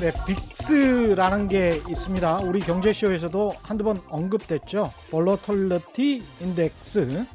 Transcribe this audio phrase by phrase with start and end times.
[0.00, 2.38] 네, 빅스라는 게 있습니다.
[2.38, 4.90] 우리 경제쇼에서도 한두 번 언급됐죠.
[5.10, 7.26] 볼러털러티 인덱스,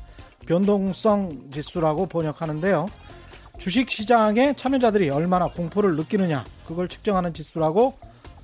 [0.47, 2.87] 변동성 지수라고 번역하는데요.
[3.59, 7.99] 주식 시장의 참여자들이 얼마나 공포를 느끼느냐, 그걸 측정하는 지수라고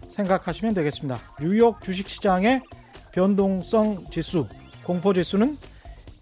[0.09, 1.19] 생각하시면 되겠습니다.
[1.39, 2.61] 뉴욕 주식 시장의
[3.13, 4.45] 변동성 지수,
[4.83, 5.57] 공포 지수는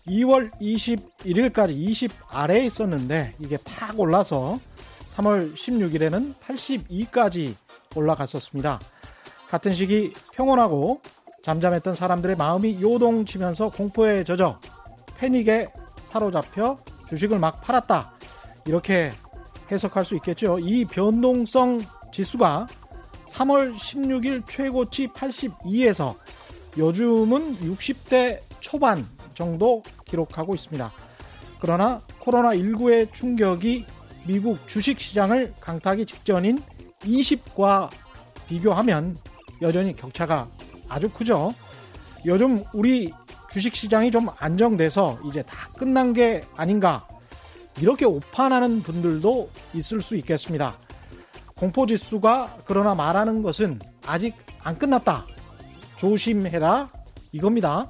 [0.08, 4.58] 2월 21일까지 20 아래에 있었는데 이게 팍 올라서
[5.16, 7.56] 3월 16일에는 82까지
[7.96, 8.80] 올라갔었습니다.
[9.48, 11.02] 같은 시기 평온하고
[11.44, 14.60] 잠잠했던 사람들의 마음이 요동치면서 공포에 젖어
[15.18, 15.70] 패닉에
[16.04, 16.78] 사로잡혀
[17.10, 18.14] 주식을 막 팔았다.
[18.66, 19.12] 이렇게
[19.72, 20.60] 해석할 수 있겠죠.
[20.60, 22.68] 이 변동성 지수가
[23.30, 26.16] 3월 16일 최고치 82에서
[26.78, 30.92] 요즘은 60대 초반 정도 기록하고 있습니다.
[31.62, 33.86] 그러나 코로나19의 충격이
[34.26, 36.62] 미국 주식 시장을 강타하기 직전인
[37.00, 37.90] 20과
[38.48, 39.18] 비교하면
[39.62, 40.48] 여전히 격차가
[40.88, 41.54] 아주 크죠.
[42.26, 43.14] 요즘 우리
[43.52, 47.08] 주식 시장이 좀 안정돼서 이제 다 끝난 게 아닌가
[47.80, 50.76] 이렇게 오판하는 분들도 있을 수 있겠습니다.
[51.56, 55.26] 공포 지수가 그러나 말하는 것은 아직 안 끝났다.
[55.98, 56.90] 조심해라
[57.32, 57.88] 이겁니다.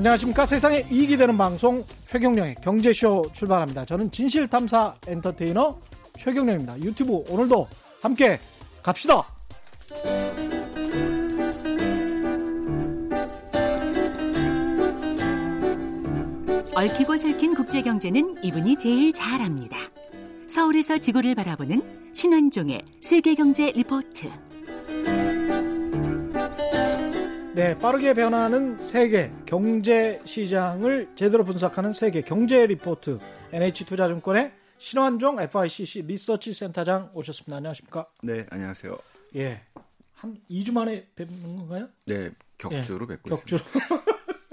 [0.00, 3.84] 안녕하십니까 세상에 이익이 되는 방송 최경령의 경제쇼 출발합니다.
[3.84, 5.78] 저는 진실탐사 엔터테이너
[6.16, 6.80] 최경령입니다.
[6.80, 7.68] 유튜브 오늘도
[8.00, 8.40] 함께
[8.82, 9.22] 갑시다.
[16.74, 19.76] 얽히고 설킨 국제경제는 이분이 제일 잘합니다.
[20.48, 24.30] 서울에서 지구를 바라보는 신환종의 세계경제 리포트.
[27.60, 33.18] 네, 빠르게 변하는 세계 경제 시장을 제대로 분석하는 세계 경제 리포트
[33.52, 37.58] NH투자증권의 신환종 FICC 리서치 센터장 오셨습니다.
[37.58, 38.06] 안녕하십니까?
[38.22, 38.96] 네, 안녕하세요.
[39.36, 39.60] 예.
[40.14, 41.90] 한 2주 만에 뵙는 건가요?
[42.06, 43.60] 네, 격주로 예, 뵙고 격주로.
[43.62, 44.04] 있습니다.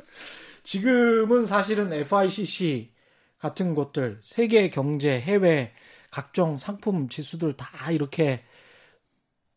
[0.65, 2.91] 지금은 사실은 FICC
[3.39, 5.71] 같은 곳들 세계 경제, 해외
[6.11, 8.43] 각종 상품 지수들 다 이렇게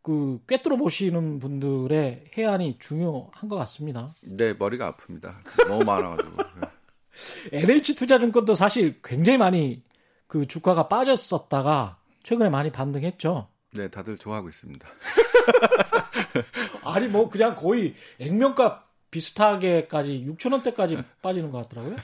[0.03, 4.15] 그 꿰뚫어 보시는 분들의 해안이 중요한 것 같습니다.
[4.23, 5.35] 네, 머리가 아픕니다.
[5.69, 6.37] 너무 많아가지고.
[7.53, 9.83] NH 투자증권도 사실 굉장히 많이
[10.27, 13.49] 그 주가가 빠졌었다가 최근에 많이 반등했죠.
[13.73, 14.89] 네, 다들 좋아하고 있습니다.
[16.83, 21.97] 아니 뭐 그냥 거의 액면가 비슷하게까지 6천 원대까지 빠지는 것 같더라고요.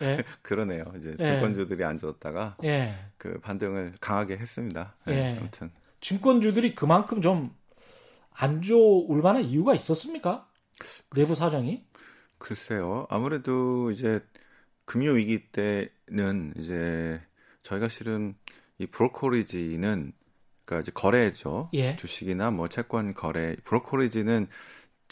[0.00, 0.24] 네.
[0.42, 0.84] 그러네요.
[0.98, 2.94] 이제 증권주들이 안 좋았다가 네.
[3.16, 4.94] 그 반등을 강하게 했습니다.
[5.06, 5.36] 네.
[5.38, 7.60] 아무튼 증권주들이 그만큼 좀
[8.40, 10.48] 안 좋을 만한 이유가 있었습니까?
[11.14, 11.84] 내부 사정이?
[12.38, 13.06] 글쎄요.
[13.10, 14.20] 아무래도 이제
[14.86, 17.20] 금융 위기 때는 이제
[17.62, 18.34] 저희가 실은
[18.78, 20.12] 이 브로커리지는
[20.64, 21.68] 그러니까 이제 거래죠.
[21.74, 21.96] 예.
[21.96, 24.48] 주식이나 뭐 채권 거래 브로커리지는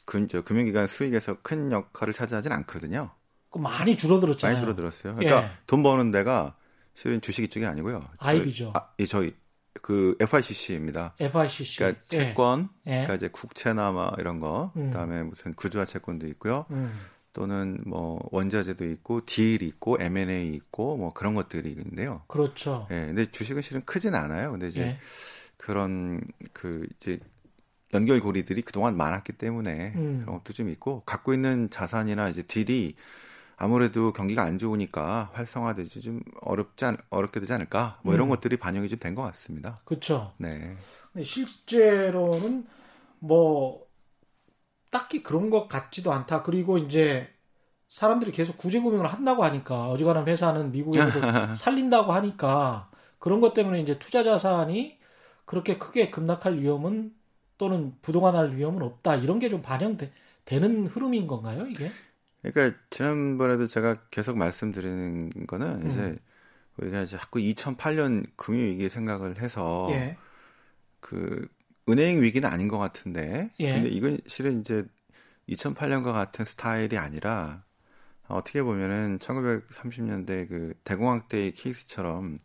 [0.07, 3.11] 금, 저, 금융기관 수익에서 큰 역할을 차지하진 않거든요.
[3.55, 4.55] 많이 줄어들었잖아요.
[4.55, 5.17] 많이 줄어들었어요.
[5.17, 5.51] 그러니까 예.
[5.67, 6.57] 돈 버는 데가
[6.95, 8.09] 실은 주식 이쪽이 아니고요.
[8.19, 8.73] 아이비죠.
[8.75, 9.35] 아, 예, 저희
[9.83, 11.15] 그 FICC입니다.
[11.19, 11.79] FICC.
[11.79, 12.91] 그러니까 채권, 예.
[12.91, 14.91] 그러니까 이제 국채나 뭐 이런 거, 음.
[14.91, 16.67] 그다음에 무슨 구조화 채권도 있고요.
[16.71, 16.99] 음.
[17.33, 22.23] 또는 뭐 원자재도 있고 딜이 있고 M&A 있고 뭐 그런 것들이 있는데요.
[22.27, 22.87] 그렇죠.
[22.91, 23.07] 예.
[23.07, 24.51] 근데 주식은 실은 크진 않아요.
[24.51, 24.99] 근데 이제 예.
[25.57, 26.21] 그런
[26.53, 27.21] 그 이제
[27.95, 30.21] 연결고리들이 그동안 많았기 때문에 음.
[30.21, 32.95] 그런 것도 좀 있고 갖고 있는 자산이나 이제 딜이
[33.59, 38.31] 아무래도 경기가 안 좋으니까 활성화되지 좀 어렵지 않, 어렵게 되지 않을까 뭐 이런 음.
[38.31, 39.77] 것들이 반영이 좀 된 것 같습니다.
[39.85, 40.35] 그렇죠.
[40.39, 40.77] 네.
[41.25, 42.67] 실제로는
[43.21, 43.89] 뭐
[44.91, 46.43] 딱히 그런 것 같지도 않다.
[46.43, 47.29] 그리고 이제
[47.89, 53.99] 사람들이 계속 구제 금융을 한다고 하니까 어지간한 회사는 미국에서도 살린다고 하니까 그런 것 때문에 이제
[53.99, 54.99] 투자 자산이
[55.45, 57.15] 그렇게 크게 급락할 위험은
[57.59, 59.17] 또는 부동화할 위험은 없다.
[59.17, 61.99] 이런 게 좀 반영되는 흐름인 건가요, 이게?
[62.43, 65.89] 그러니까 지난번에도 제가 계속 말씀드리는 거는 음.
[65.89, 66.17] 이제
[66.77, 70.17] 우리가 이제 자꾸 2008년 금융 위기 생각을 해서 예.
[71.01, 71.49] 그
[71.89, 73.75] 은행 위기는 아닌 것 같은데 예.
[73.75, 74.87] 근데 이건 실은 이제
[75.49, 77.65] 2008년과 같은 스타일이 아니라
[78.29, 82.39] 어떻게 보면은 1930년대 그 대공황 때의 케이스처럼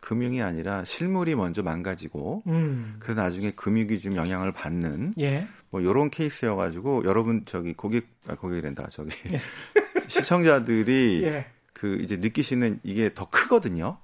[0.00, 2.96] 금융이 아니라 실물이 먼저 망가지고 음.
[2.98, 5.46] 그래서 나중에 금융이 좀 영향을 받는 예.
[5.70, 9.40] 뭐 요런 케이스여 가지고 여러분 저기 고객 아 고객이란다 저기 예.
[10.08, 11.46] 시청자들이 예.
[11.72, 13.98] 그 이제 느끼시는 이게 더 크거든요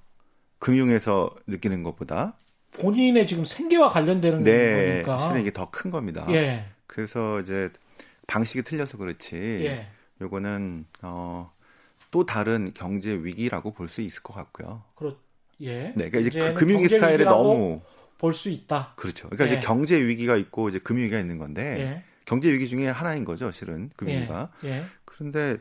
[0.59, 2.37] 금융에서 느끼는 것보다
[2.73, 6.25] 본인의 지금 생계와 관련되는 네, 거니까 실은 이게 더 큰 겁니다.
[6.29, 6.65] 예.
[6.87, 7.69] 그래서 이제
[8.27, 9.87] 방식이 틀려서 그렇지 예.
[10.21, 11.53] 요거는 어.
[12.11, 14.83] 또 다른 경제 위기라고 볼 수 있을 것 같고요.
[14.95, 15.17] 그렇
[15.61, 15.93] 예.
[15.95, 17.81] 네, 그러니까 이제 그 금융위 스타일에 너무
[18.17, 18.93] 볼 수 있다.
[18.95, 19.29] 그렇죠.
[19.29, 19.57] 그러니까 예.
[19.59, 22.03] 이제 경제 위기가 있고 이제 금융위기가 있는 건데 예.
[22.25, 24.51] 경제 위기 중에 하나인 거죠, 실은 금융위가.
[24.63, 24.69] 예.
[24.69, 24.83] 예.
[25.05, 25.57] 그런데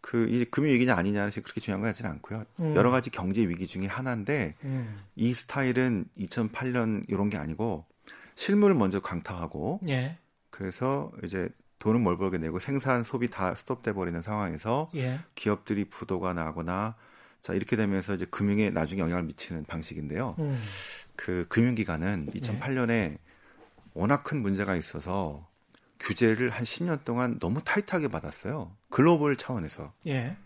[0.00, 2.44] 그 이 금융 위기냐 아니냐는 그렇게 중요한 거 같지는 않고요.
[2.60, 2.76] 음.
[2.76, 4.98] 여러 가지 경제 위기 중에 하나인데 음.
[5.16, 7.86] 이 스타일은 2008년 이런 게 아니고
[8.34, 10.18] 실물을 먼저 강타하고 예.
[10.50, 11.48] 그래서 이제
[11.78, 15.20] 돈은 뭘 벌게 내고 생산 소비 다 스톱돼 버리는 상황에서 예.
[15.34, 16.96] 기업들이 부도가 나거나
[17.44, 20.34] 자 이렇게 되면서 이제 금융에 나중에 영향을 미치는 방식인데요.
[20.38, 20.58] 음.
[21.14, 23.18] 그 금융기관은 2008년에 예.
[23.92, 25.46] 워낙 큰 문제가 있어서
[26.00, 28.74] 규제를 한 10년 동안 너무 타이트하게 받았어요.
[28.88, 29.92] 글로벌 차원에서.
[30.06, 30.38] 예.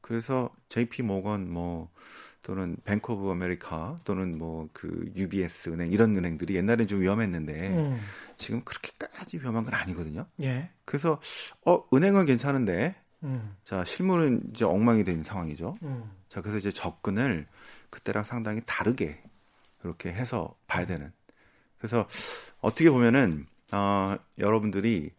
[0.00, 1.90] 그래서 JP 모건 뭐
[2.44, 8.00] 또는 뱅크 오브 아메리카 또는 뭐 그 UBS 은행 이런 은행들이 옛날엔 좀 위험했는데 음.
[8.36, 10.26] 지금 그렇게까지 위험한 건 아니거든요.
[10.42, 10.70] 예.
[10.84, 11.20] 그래서
[11.64, 12.94] 어 은행은 괜찮은데
[13.26, 13.56] 음.
[13.64, 15.76] 자 실물은 이제 엉망이 된 상황이죠.
[15.82, 16.10] 음.
[16.28, 17.46] 자 그래서 이제 접근을
[17.90, 19.22] 그때랑 상당히 다르게
[19.80, 21.12] 그렇게 해서 봐야 되는.
[21.78, 22.08] 그래서
[22.60, 25.10] 어떻게 보면은 어, 여러분들이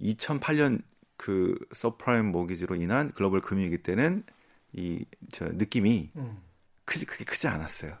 [0.00, 0.82] 2008년
[1.16, 4.24] 그 서브프라임 모기지로 인한 글로벌 금융위기 때는
[4.72, 6.38] 이 저 느낌이 음.
[6.84, 7.96] 크지 크게 크지 않았어요.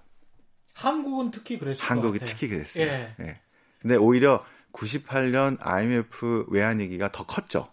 [0.74, 1.86] 한국은 특히 그랬어요.
[1.86, 2.84] 한국이 특히 그랬어요.
[2.86, 3.14] 예.
[3.20, 3.40] 예.
[3.80, 7.68] 근데 오히려 98년 IMF 외환 위기가 더 컸죠.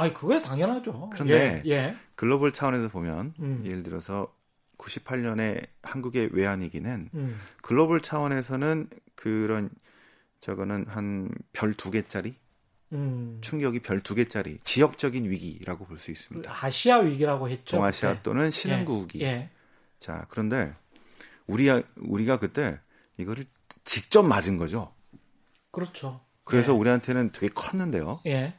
[0.00, 1.10] 아, 그거야 당연하죠.
[1.12, 1.96] 그런데 예, 예.
[2.14, 3.62] 글로벌 차원에서 보면 음.
[3.66, 4.32] 예를 들어서
[4.78, 7.40] 98년에 한국의 외환 위기는 음.
[7.62, 9.70] 글로벌 차원에서는 그런
[10.40, 12.36] 저거는 한 별 두 개짜리
[12.92, 13.38] 음.
[13.42, 16.50] 충격이 별 두 개짜리 지역적인 위기라고 볼 수 있습니다.
[16.64, 17.76] 아시아 위기라고 했죠.
[17.76, 18.20] 동아시아 네.
[18.22, 19.20] 또는 신흥국 위기.
[19.22, 19.26] 예.
[19.26, 19.50] 예.
[19.98, 20.72] 자 그런데
[21.48, 22.78] 우리 우리가 그때
[23.16, 23.44] 이거를
[23.84, 24.94] 직접 맞은 거죠.
[25.72, 26.20] 그렇죠.
[26.44, 26.76] 그래서 예.
[26.76, 28.20] 우리한테는 되게 컸는데요.
[28.26, 28.54] 예.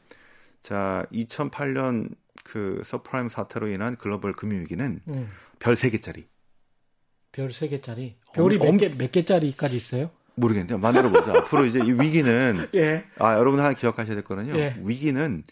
[0.62, 2.14] 자 2008년
[2.44, 5.30] 그 서브프라임 사태로 인한 글로벌 금융위기는 음.
[5.58, 6.26] 별3 개짜리.
[7.32, 8.16] 별3 개짜리.
[8.34, 10.10] 별이 몇, 개, 몇 개짜리까지 있어요?
[10.34, 10.78] 모르겠는데요.
[10.78, 11.32] 만들어 보자.
[11.38, 13.04] 앞으로 이제 이 위기는 예.
[13.18, 14.56] 아 여러분 하나 기억하셔야 될 거는요.
[14.56, 14.76] 예.
[14.82, 15.44] 위기는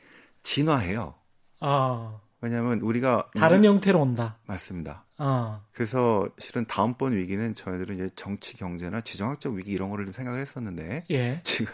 [0.43, 1.14] 진화해요.
[1.61, 2.20] 아.
[2.40, 3.66] 왜냐하면 우리가 다른 위...
[3.66, 4.38] 형태로 온다.
[4.46, 5.04] 맞습니다.
[5.16, 5.62] 아.
[5.72, 11.04] 그래서 실은 다음번 위기는 저희들은 이제 정치 경제나 지정학적 위기 이런 거를 좀 생각을 했었는데
[11.11, 11.40] 예.
[11.43, 11.72] 지금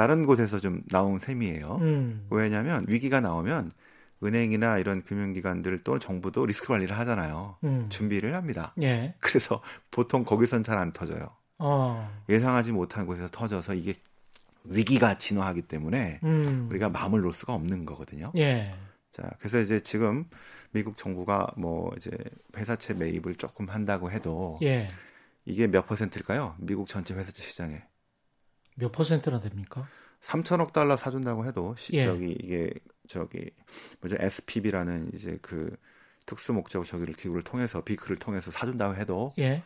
[0.00, 1.76] 다른 곳에서 좀 나온 셈이에요.
[1.82, 2.26] 음.
[2.30, 3.70] 왜냐하면 위기가 나오면
[4.24, 7.58] 은행이나 이런 금융기관들 또 정부도 리스크 관리를 하잖아요.
[7.64, 7.84] 음.
[7.90, 8.74] 준비를 합니다.
[8.80, 9.14] 예.
[9.20, 9.60] 그래서
[9.90, 11.36] 보통 거기선 잘 안 터져요.
[11.58, 12.10] 어.
[12.30, 13.92] 예상하지 못한 곳에서 터져서 이게
[14.64, 16.66] 위기가 진화하기 때문에 음.
[16.70, 18.32] 우리가 마음을 놓을 수가 없는 거거든요.
[18.38, 18.72] 예.
[19.10, 20.24] 자, 그래서 이제 지금
[20.70, 22.10] 미국 정부가 뭐 이제
[22.56, 24.88] 회사채 매입을 조금 한다고 해도 예.
[25.44, 26.54] 이게 몇 퍼센트일까요?
[26.58, 27.82] 미국 전체 회사채 시장에
[28.76, 29.86] 몇 퍼센트나 됩니까?
[30.22, 32.04] 3천억 달러 사준다고 해도 시, 예.
[32.04, 32.72] 저기 이게
[33.08, 33.50] 저기
[34.00, 35.76] 뭐죠 SPB라는 이제 그
[36.26, 39.62] 특수 목적 저기를 기구를 통해서 비크를 통해서 사준다고 해도 예.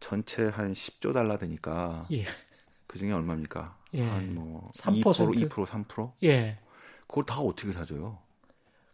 [0.00, 2.24] 전체 한 10조 달러 되니까 예.
[2.86, 3.76] 그 중에 얼마입니까?
[3.94, 4.02] 예.
[4.08, 6.12] 한뭐 3%, 2% 2% 3%?
[6.24, 6.58] 예.
[7.06, 8.18] 그걸 다 어떻게 사줘요?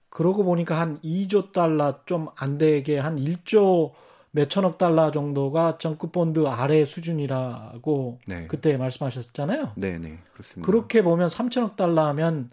[0.08, 3.92] 그러고 보니까 한 2조 달러 좀 안 되게 한 1조
[4.36, 8.46] 몇천억 달러 정도가 정급 본드 아래 수준이라고 네.
[8.48, 9.72] 그때 말씀하셨잖아요.
[9.76, 10.18] 네, 네.
[10.34, 10.66] 그렇습니다.
[10.66, 12.50] 그렇게 보면 3천억 달러 하면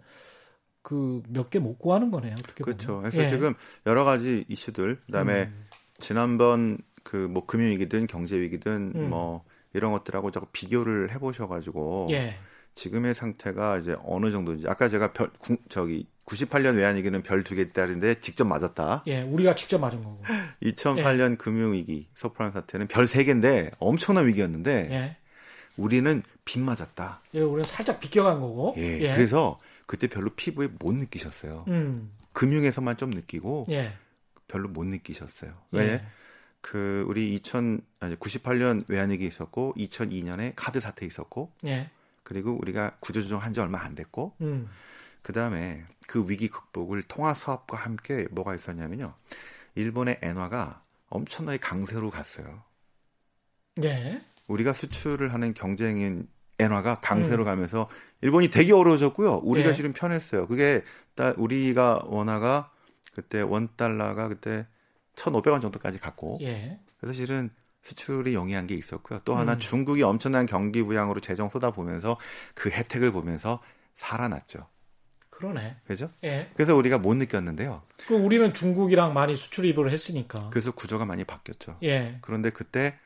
[0.82, 2.34] 그 몇 개 못 구하는 거네요.
[2.38, 2.94] 어떻게 그렇죠.
[2.96, 3.10] 보면.
[3.10, 3.28] 그래서 예.
[3.28, 3.54] 지금
[3.86, 5.66] 여러 가지 이슈들 그다음에 음.
[5.98, 9.10] 지난번 그 뭐 금융위기든 경제위기든 음.
[9.10, 12.34] 뭐 이런 것들하고 자꾸 비교를 해보셔가지고 예.
[12.74, 18.20] 지금의 상태가 이제 어느 정도인지 아까 제가 별 구, 저기 98년 외환위기는 별 두 개짜리인데
[18.20, 19.04] 직접 맞았다.
[19.06, 20.22] 예, 우리가 직접 맞은 거고.
[20.62, 21.36] 2008년 예.
[21.36, 25.16] 금융위기 서브프라임 사태는 별 세 개인데 엄청난 위기였는데 예.
[25.76, 27.20] 우리는 빗 맞았다.
[27.34, 28.74] 예, 우리는 살짝 비껴간 거고.
[28.78, 29.12] 예, 예.
[29.14, 31.64] 그래서 그때 별로 피부에 못 느끼셨어요.
[31.68, 32.10] 음.
[32.32, 33.92] 금융에서만 좀 느끼고 예.
[34.48, 35.52] 별로 못 느끼셨어요.
[35.72, 35.86] 왜?
[35.86, 36.04] 예.
[36.62, 41.90] 그 우리 2000 아니 98년 외환위기 있었고 2002년에 카드 사태 있었고 예.
[42.34, 44.68] 그리고 우리가 구조조정 한 지 얼마 안 됐고 음.
[45.22, 49.14] 그다음에 그 위기 극복을 통화 사업과 함께 뭐가 있었냐면요.
[49.76, 52.64] 일본의 엔화가 엄청나게 강세로 갔어요.
[53.84, 54.20] 예.
[54.48, 57.46] 우리가 수출을 하는 경쟁인 엔화가 강세로 음.
[57.46, 57.88] 가면서
[58.20, 59.36] 일본이 되게 어려워졌고요.
[59.44, 59.74] 우리가 예.
[59.74, 60.48] 실은 편했어요.
[60.48, 60.82] 그게
[61.14, 62.72] 딱 우리가 원화가
[63.14, 64.66] 그때 원 달러가 그때
[65.14, 66.80] 1,500원 정도까지 갔고 예.
[66.98, 67.50] 그래서 실은
[67.84, 69.20] 수출이 용이한 게 있었고요.
[69.24, 69.58] 또 하나 음.
[69.58, 72.18] 중국이 엄청난 경기 부양으로 재정 쏟아보면서
[72.54, 73.62] 그 혜택을 보면서
[73.92, 74.66] 살아났죠.
[75.28, 75.76] 그러네.
[75.86, 76.10] 그죠?
[76.24, 76.50] 예.
[76.54, 77.82] 그래서 우리가 못 느꼈는데요.
[78.06, 80.48] 그 우리는 중국이랑 많이 수출입을 했으니까.
[80.50, 81.76] 그래서 구조가 많이 바뀌었죠.
[81.82, 82.18] 예.
[82.22, 82.98] 그런데 그때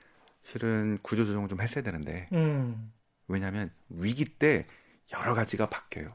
[0.44, 2.28] 실은 구조 조정을 좀 했어야 되는데.
[2.32, 2.92] 음.
[3.26, 4.64] 왜냐하면 위기 때
[5.12, 6.14] 여러 가지가 바뀌어요.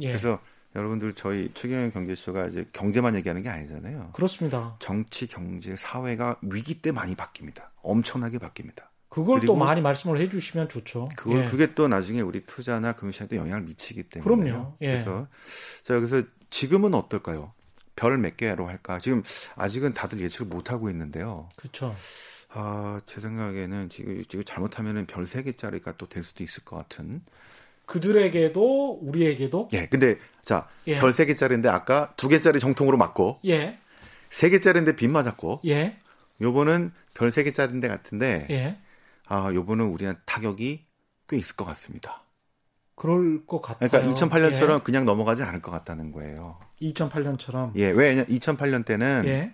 [0.00, 0.06] 예.
[0.08, 0.40] 그래서
[0.74, 4.10] 여러분들 저희 최경영 경제쇼가 이제 경제만 얘기하는 게 아니잖아요.
[4.14, 4.76] 그렇습니다.
[4.78, 7.64] 정치, 경제, 사회가 위기 때 많이 바뀝니다.
[7.82, 8.84] 엄청나게 바뀝니다.
[9.08, 11.10] 그걸 또 많이 말씀을 해주시면 좋죠.
[11.16, 11.44] 그걸 예.
[11.46, 14.46] 그게 또 나중에 우리 투자나 금융시장에도 영향을 미치기 때문에.
[14.46, 14.76] 그럼요.
[14.80, 14.86] 예.
[14.86, 15.26] 그래서
[15.82, 17.52] 자 그래서 지금은 어떨까요?
[17.94, 18.98] 별 몇 개로 할까?
[18.98, 19.22] 지금
[19.56, 21.50] 아직은 다들 예측을 못 하고 있는데요.
[21.58, 21.94] 그렇죠.
[22.54, 27.22] 아, 제 생각에는 지금 지금 잘못하면은 별 세 개짜리가 또 될 수도 있을 것 같은.
[27.86, 29.86] 그들에게도 우리에게도 예.
[29.86, 30.98] 근데 자, 예.
[30.98, 33.78] 별세 개짜리인데 아까 두 개짜리 정통으로 맞고 예.
[34.30, 35.96] 세 개짜리인데 빗 맞았고 예.
[36.40, 38.78] 요번은 별세 개짜리인데 같은데 예.
[39.26, 40.84] 아, 요번은 우리한 타격이
[41.28, 42.22] 꽤 있을 것 같습니다.
[42.94, 43.88] 그럴 것 같아요.
[43.88, 44.80] 그러니까 2008년처럼 예.
[44.82, 46.58] 그냥 넘어가지 않을 것 같다는 거예요.
[46.80, 47.72] 2008년처럼.
[47.76, 49.52] 예, 왜냐 2008년 때는 예.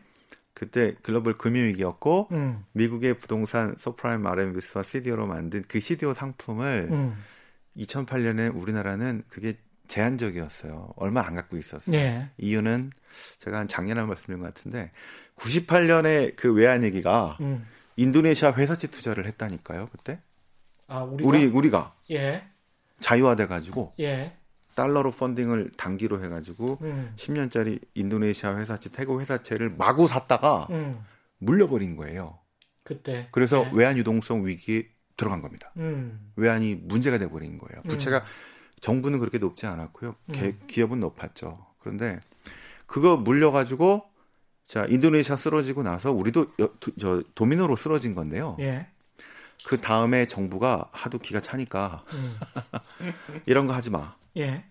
[0.55, 2.65] 그때 글로벌 금융위기였고 음.
[2.73, 7.17] 미국의 부동산 서브프라임 RMBS와 CDO로 만든 그 CDO 상품을 음.
[7.77, 9.57] 2008년에 우리나라는 그게
[9.89, 10.93] 제한적이었어요.
[10.97, 11.97] 얼마 안 갖고 있었어요.
[11.97, 12.29] 예.
[12.39, 12.93] 이유는
[13.39, 14.91] 제가 한 작년에 말씀드린 것 같은데
[15.37, 17.67] 98년에 그 외환 위기가 음.
[17.97, 19.89] 인도네시아 회사채 투자를 했다니까요.
[19.91, 20.21] 그때.
[20.87, 21.29] 아, 우리가?
[21.29, 22.45] 우리 우리가 예.
[23.01, 24.37] 자유화돼 가지고 예.
[24.75, 27.13] 달러로 펀딩을 단기로 해 가지고 음.
[27.17, 31.05] 10년짜리 인도네시아 회사채 태국 회사채를 마구 샀다가 음.
[31.39, 32.39] 물려버린 거예요.
[32.85, 33.29] 그때.
[33.33, 33.71] 그래서 예.
[33.75, 35.71] 외환 유동성 위기에 들어간 겁니다.
[35.77, 36.33] 음.
[36.37, 37.83] 외환이 문제가 돼 버린 거예요.
[37.83, 38.25] 부채가
[38.81, 40.15] 정부는 그렇게 높지 않았고요.
[40.33, 40.61] 개, 음.
[40.67, 41.67] 기업은 높았죠.
[41.81, 42.21] 그런데
[42.87, 44.09] 그거 물려 가지고
[44.65, 48.57] 자, 인도네시아 쓰러지고 나서 우리도 여, 저 도미노로 쓰러진 건데요.
[48.61, 48.87] 예.
[49.65, 52.39] 그 다음에 정부가 하도 기가 차니까 음.
[53.45, 54.15] 이런 거 하지 마.
[54.37, 54.65] 예.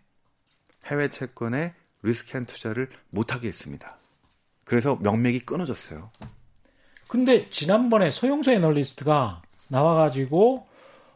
[0.86, 1.74] 해외 채권에
[2.04, 3.98] 리스크한 투자를 못 하게 했습니다.
[4.63, 6.12] 그래서 명맥이 끊어졌어요.
[7.08, 10.65] 근데 지난번에 소용서 애널리스트가 나와가지고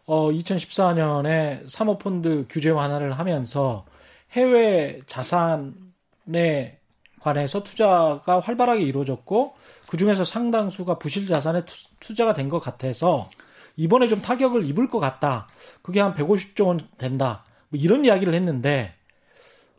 [0.06, 3.86] 어 2014년에 사모펀드 규제 완화를 하면서
[4.32, 6.80] 해외 자산에
[7.20, 9.54] 관해서 투자가 활발하게 이루어졌고
[9.88, 11.64] 그 중에서 상당수가 부실 자산에
[12.00, 13.30] 투, 자가 된 것 같아서
[13.78, 15.48] 이번에 좀 타격을 입을 것 같다.
[15.82, 17.44] 그게 한 150조 원 된다.
[17.70, 18.94] 뭐 이런 이야기를 했는데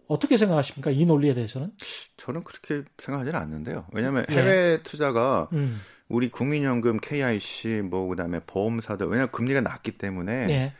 [0.06, 0.90] 어떻게 생각하십니까?
[0.90, 1.72] 이 논리에 대해서는?
[2.16, 3.86] 저는 그렇게 생각하지는 않는데요.
[3.92, 4.34] 왜냐하면 예.
[4.34, 4.82] 해외 예.
[4.82, 5.80] 투자가 음.
[6.08, 10.72] 우리 국민연금, KIC, 뭐 그다음에 보험사들 왜냐하면 금리가 낮기 때문에 예.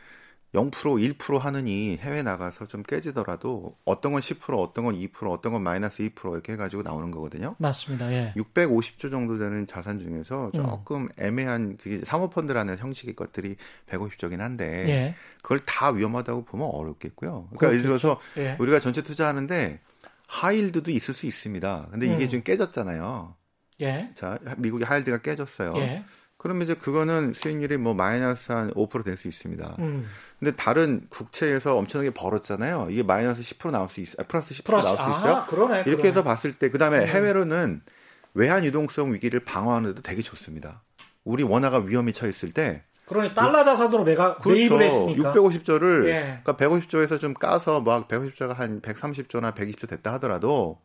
[0.53, 5.63] 0% 1% 하느니 해외 나가서 좀 깨지더라도 어떤 건 10% 어떤 건 2% 어떤 건
[5.63, 7.55] 마이너스 2% 이렇게 해가지고 나오는 거거든요.
[7.57, 8.11] 맞습니다.
[8.13, 8.33] 예.
[8.37, 11.09] 650조 정도 되는 자산 중에서 조금 음.
[11.17, 13.55] 애매한 그게 사모펀드라는 형식의 것들이
[13.89, 15.15] 150조긴 한데 예.
[15.41, 17.31] 그걸 다 위험하다고 보면 어렵겠고요.
[17.31, 17.71] 그러니까 그렇겠죠.
[17.71, 18.55] 예를 들어서 예.
[18.59, 19.79] 우리가 전체 투자하는데
[20.27, 21.87] 하일드도 있을 수 있습니다.
[21.91, 22.29] 근데 이게 음.
[22.29, 23.35] 좀 깨졌잖아요.
[23.83, 24.09] 예.
[24.15, 25.73] 자, 미국의 하일드가 깨졌어요.
[25.77, 26.03] 예.
[26.37, 29.75] 그러면 이제 그거는 수익률이 뭐 마이너스 한 5%될 수 있습니다.
[29.79, 30.05] 음.
[30.39, 32.87] 근데 다른 국채에서 엄청나게 벌었잖아요.
[32.89, 34.25] 이게 마이너스 10% 나올 수 있어요.
[34.27, 35.35] 플러스 10% 플러스, 나올 수 있어요.
[35.37, 36.09] 아, 그러네, 이렇게 그러네.
[36.09, 37.05] 해서 봤을 때 그 다음에 음.
[37.05, 37.81] 해외로는
[38.33, 40.81] 외환 유동성 위기를 방어하는 데도 되게 좋습니다.
[41.23, 44.49] 우리 원화가 위험에 처했을 때 그러니 달러 자산으로 매가 그렇죠.
[44.59, 46.39] 매입을 했으니까 650조를 예.
[46.43, 50.81] 그러니까 150조에서 좀 까서 막 150조가 한 130조나 120조 됐다 하더라도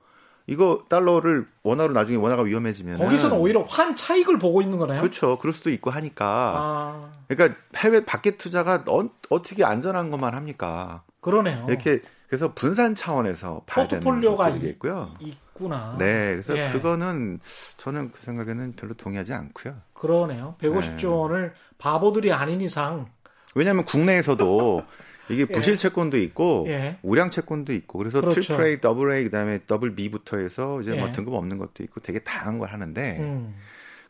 [0.48, 5.00] 이거 달러를 원화로 나중에 원화가 위험해지면 거기서는 오히려 환 차익을 보고 있는 거네요.
[5.00, 5.38] 그렇죠.
[5.38, 6.24] 그럴 수도 있고 하니까.
[6.26, 7.12] 아.
[7.28, 11.02] 그러니까 해외 밖에 투자가 어, 떻게 안전한 것만 합니까?
[11.20, 11.66] 그러네요.
[11.68, 15.14] 이렇게 그래서 분산 차원에서 포트폴리오가 있고요.
[15.20, 15.96] 있구나.
[15.98, 16.70] 네, 그래서 예.
[16.72, 17.40] 그거는
[17.76, 19.74] 저는 그 생각에는 별로 동의하지 않고요.
[19.92, 20.54] 그러네요.
[20.60, 21.06] 150조 네.
[21.06, 23.06] 원을 바보들이 아닌 이상
[23.54, 24.82] 왜냐하면 국내에서도
[25.30, 26.98] 이게 부실 채권도 있고 예.
[27.02, 28.40] 우량 채권도 있고 그래서 그렇죠.
[28.40, 31.00] triple A, double A 그다음에 double B부터 해서 이제 예.
[31.00, 33.54] 뭐 등급 없는 것도 있고 되게 다양한 걸 하는데 음.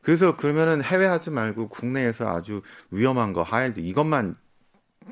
[0.03, 4.37] 그래서 그러면은 해외 하지 말고 국내에서 아주 위험한 거 high yield 이것만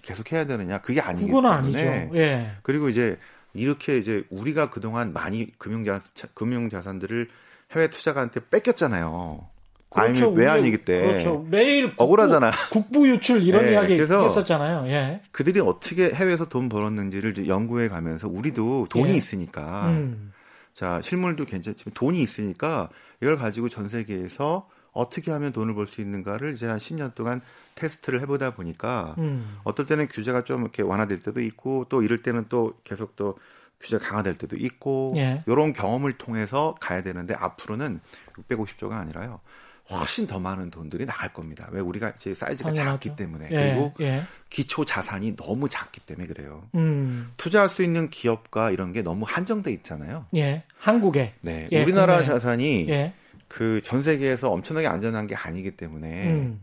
[0.03, 1.79] 계속 해야 되느냐 그게 아니기 그건 아니죠.
[1.79, 2.53] 예.
[2.63, 3.19] 그리고 이제
[3.53, 6.03] 이렇게 이제 우리가 그동안 많이 금융자
[6.35, 7.29] 금융 자산들을
[7.73, 9.49] 해외 투자가한테 뺏겼잖아요.
[9.97, 10.25] 그렇죠.
[10.25, 11.47] 아니면 외환위기 때 그렇죠.
[11.50, 12.50] 매일 국부, 억울하잖아.
[12.71, 14.87] 국부 유출 이런 네, 이야기 했었잖아요.
[14.88, 15.21] 예.
[15.33, 19.15] 그들이 어떻게 해외에서 돈 벌었는지를 연구해 가면서 우리도 돈이 예.
[19.17, 20.33] 있으니까 음.
[20.73, 22.88] 자 실물도 괜찮지만 돈이 있으니까
[23.23, 27.41] 이걸 가지고 전 세계에서 어떻게 하면 돈을 벌 수 있는가를 이제 한 10년 동안
[27.75, 29.59] 테스트를 해보다 보니까 음.
[29.65, 33.37] 어떨 때는 규제가 좀 이렇게 완화될 때도 있고 또 이럴 때는 또 계속 또
[33.81, 35.43] 규제가 강화될 때도 있고 예.
[35.47, 38.00] 이런 경험을 통해서 가야 되는데 앞으로는
[38.49, 39.41] 650조가 아니라요.
[39.90, 41.69] 훨씬 더 많은 돈들이 나갈 겁니다.
[41.71, 42.95] 왜 우리가 제 사이즈가 당연하죠.
[42.99, 43.55] 작기 때문에 예.
[43.55, 44.23] 그리고 예.
[44.50, 46.69] 기초 자산이 너무 작기 때문에 그래요.
[46.75, 47.33] 음.
[47.37, 50.26] 투자할 수 있는 기업과 이런 게 너무 한정돼 있잖아요.
[50.37, 50.64] 예.
[50.78, 52.28] 한국에 네, 예, 우리나라 국내에.
[52.28, 53.12] 자산이 예.
[53.49, 56.61] 그전 세계에서 엄청나게 안전한 게 아니기 때문에 음.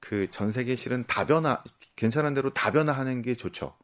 [0.00, 1.62] 그전 세계 실은 다변화
[1.96, 3.74] 괜찮은 대로 다변화하는 게 좋죠.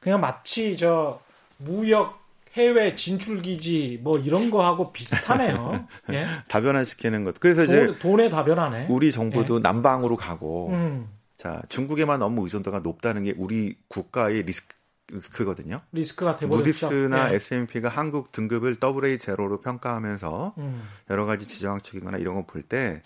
[0.00, 1.20] 그냥 마치 저
[1.58, 2.25] 무역
[2.56, 5.86] 해외 진출 기지 뭐 이런 거하고 비슷하네요.
[6.12, 6.26] 예.
[6.48, 7.38] 다변화시키는 것.
[7.38, 8.86] 그래서 돈, 이제 돈에 다변화네.
[8.88, 9.60] 우리 정부도 예.
[9.62, 11.06] 남방으로 가고 음.
[11.36, 14.74] 자 중국에만 너무 의존도가 높다는 게 우리 국가의 리스크.
[15.12, 15.82] 리스크거든요.
[15.92, 16.64] 리스크가 되버렸죠.
[16.88, 17.36] 무디스나 예.
[17.36, 20.82] S&P가 한국 등급을 AA 제로로 평가하면서 음.
[21.10, 23.02] 여러 가지 지정학적이거나 이런 거 볼 때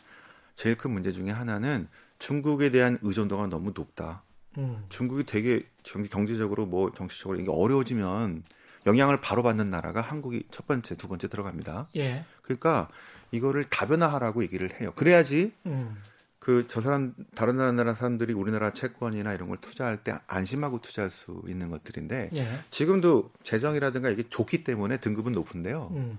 [0.54, 1.88] 제일 큰 문제 중에 하나는
[2.19, 4.23] 중국에 대한 의존도가 너무 높다.
[4.57, 4.83] 음.
[4.88, 8.45] 중국이 되게 경제적으로 뭐 정치적으로 이게 어려워지면
[8.87, 11.89] 영향을 바로 받는 나라가 한국이 첫 번째, 두 번째 들어갑니다.
[11.97, 12.25] 예.
[12.43, 12.89] 그러니까
[13.31, 14.93] 이거를 다변화하라고 얘기를 해요.
[14.97, 15.97] 그래야지 음.
[16.39, 21.71] 그저 사람 다른 나라 사람들이 우리나라 채권이나 이런 걸 투자할 때 안심하고 투자할 수 있는
[21.71, 22.49] 것들인데 예.
[22.71, 25.91] 지금도 재정이라든가 이게 좋기 때문에 등급은 높은데요.
[25.93, 26.19] 음.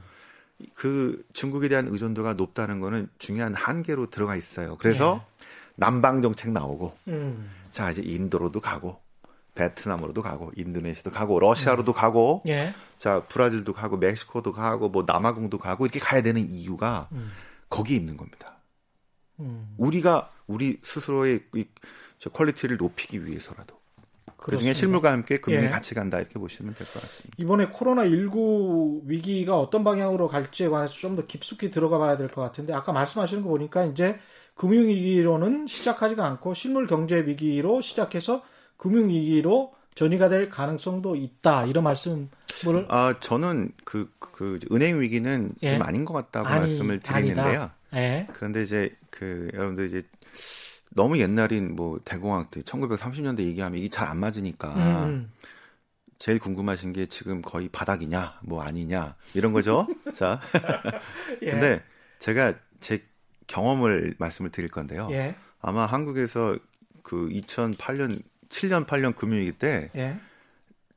[0.76, 4.78] 그 중국에 대한 의존도가 높다는 거는 중요한 한계로 들어가 있어요.
[4.78, 5.46] 그래서 예.
[5.78, 7.50] 남방 정책 나오고 음.
[7.72, 9.02] 자 이제 인도로도 가고
[9.56, 11.94] 베트남으로도 가고 인도네시아도 가고 러시아로도 음.
[11.94, 12.74] 가고 예.
[12.98, 17.32] 자 브라질도 가고 멕시코도 가고 뭐 남아공도 가고 이렇게 가야 되는 이유가 음.
[17.70, 18.58] 거기에 있는 겁니다.
[19.40, 19.74] 음.
[19.78, 21.66] 우리가 우리 스스로의 이,
[22.18, 23.80] 저 quality를 높이기 위해서라도
[24.38, 25.70] 그 중에 실물과 함께 금융이 예.
[25.70, 27.36] 같이 간다 이렇게 보시면 될 것 같습니다.
[27.38, 32.42] 이번에 코로나 19 위기가 어떤 방향으로 갈지에 관해서 좀 더 깊숙이 들어가 봐야 될 것
[32.42, 34.20] 같은데 아까 말씀하시는 거 보니까 이제
[34.56, 38.44] 금융 위기로는 시작하지가 않고 실물 경제 위기로 시작해서
[38.82, 42.30] 금융 위기로 전이가 될 가능성도 있다 이런 말씀을
[42.90, 45.70] 아 저는 그, 그 은행 위기는 예.
[45.70, 47.70] 좀 아닌 것 같다고 아니, 말씀을 드리는데요.
[47.94, 48.28] 예.
[48.34, 50.02] 그런데 이제 그 여러분들 이제
[50.96, 54.74] 너무 옛날인 뭐 대공황 때 1930년대 얘기하면 이게 잘 안 맞으니까
[55.06, 55.32] 음.
[56.18, 59.86] 제일 궁금하신 게 지금 거의 바닥이냐 뭐 아니냐 이런 거죠.
[60.16, 60.42] 자,
[61.44, 61.52] 예.
[61.52, 61.84] 근데
[62.18, 63.04] 제가 제
[63.46, 65.08] 경험을 말씀을 드릴 건데요.
[65.12, 65.36] 예.
[65.60, 66.58] 아마 한국에서
[67.04, 70.20] 그 2008년 7년 8년 금융위기 때 예.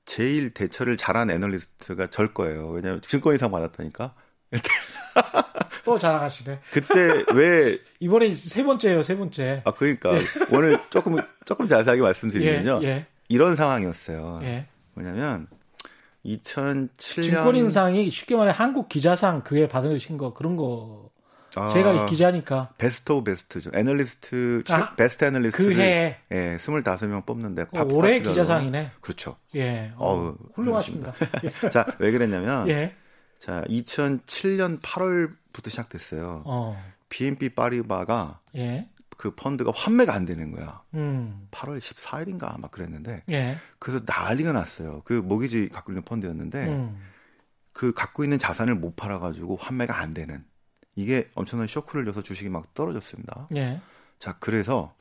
[0.04, 2.68] 제일 대처를 잘한 애널리스트가 절 거예요.
[2.68, 4.14] 왜냐하면 증권 이상 받았다니까.
[5.84, 6.60] 또 자랑하시네.
[6.70, 9.62] 그때 왜 이번에 세 번째예요, 세 번째.
[9.64, 10.12] 아 그러니까
[10.50, 12.80] 오늘 조금 조금 자세하게 말씀드리면요.
[12.82, 13.06] 예, 예.
[13.28, 14.40] 이런 상황이었어요.
[14.42, 14.66] 예.
[14.94, 15.46] 뭐냐면
[16.26, 21.10] 2007년 증권 인상이 쉽게 말해 한국 기자상 그에 받으신 거 그런 거
[21.56, 23.70] 아, 제가 기자니까 best of best죠.
[23.74, 28.92] 애널리스트 최, 아, 베스트 애널리스트 그 해에 예, 25명 뽑는데 어, 올해 기자상이네.
[29.00, 29.36] 그렇죠.
[29.54, 29.92] 예.
[29.96, 31.14] 어, 어우, 훌륭하십니다.
[31.44, 31.68] 예.
[31.70, 32.94] 자, 왜 그랬냐면 예.
[33.38, 36.42] 자, 2007년 8월부터 시작됐어요.
[36.46, 36.82] 어.
[37.08, 38.88] BNP 파리바가 예.
[39.16, 40.82] 그 펀드가 환매가 안 되는 거야.
[40.94, 41.46] 음.
[41.50, 43.58] 8월 14일인가 막 그랬는데 예.
[43.78, 45.02] 그래서 난리가 났어요.
[45.04, 47.00] 그 모기지 갖고 있는 펀드였는데 음.
[47.72, 50.44] 그 갖고 있는 자산을 못 팔아 가지고 환매가 안 되는
[50.96, 53.48] 이게 엄청난 쇼크를 줘서 주식이 막 떨어졌습니다.
[53.56, 53.80] 예.
[54.18, 54.94] 자, 그래서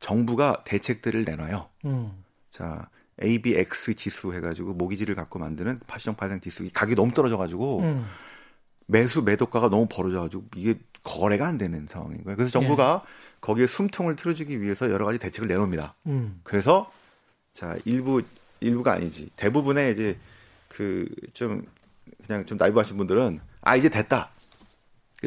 [0.00, 1.68] 정부가 대책들을 내놔요.
[1.86, 2.24] 음.
[2.50, 2.88] 자,
[3.22, 8.06] ABX 지수 해가지고 모기지를 갖고 만드는 파시정 파생 지수 이 가격이 너무 떨어져가지고 음.
[8.86, 12.36] 매수 매도가가 너무 벌어져가지고 이게 거래가 안 되는 상황인 거예요.
[12.36, 13.02] 그래서 정부가
[13.40, 15.94] 거기에 숨통을 틀어주기 위해서 여러 가지 대책을 내놓습니다.
[16.06, 16.40] 음.
[16.44, 16.90] 그래서
[17.52, 18.22] 자 일부
[18.60, 20.18] 일부가 아니지 대부분의 이제
[20.68, 21.64] 그 좀
[22.26, 24.30] 그냥 좀 나이브하신 분들은 아 이제 됐다.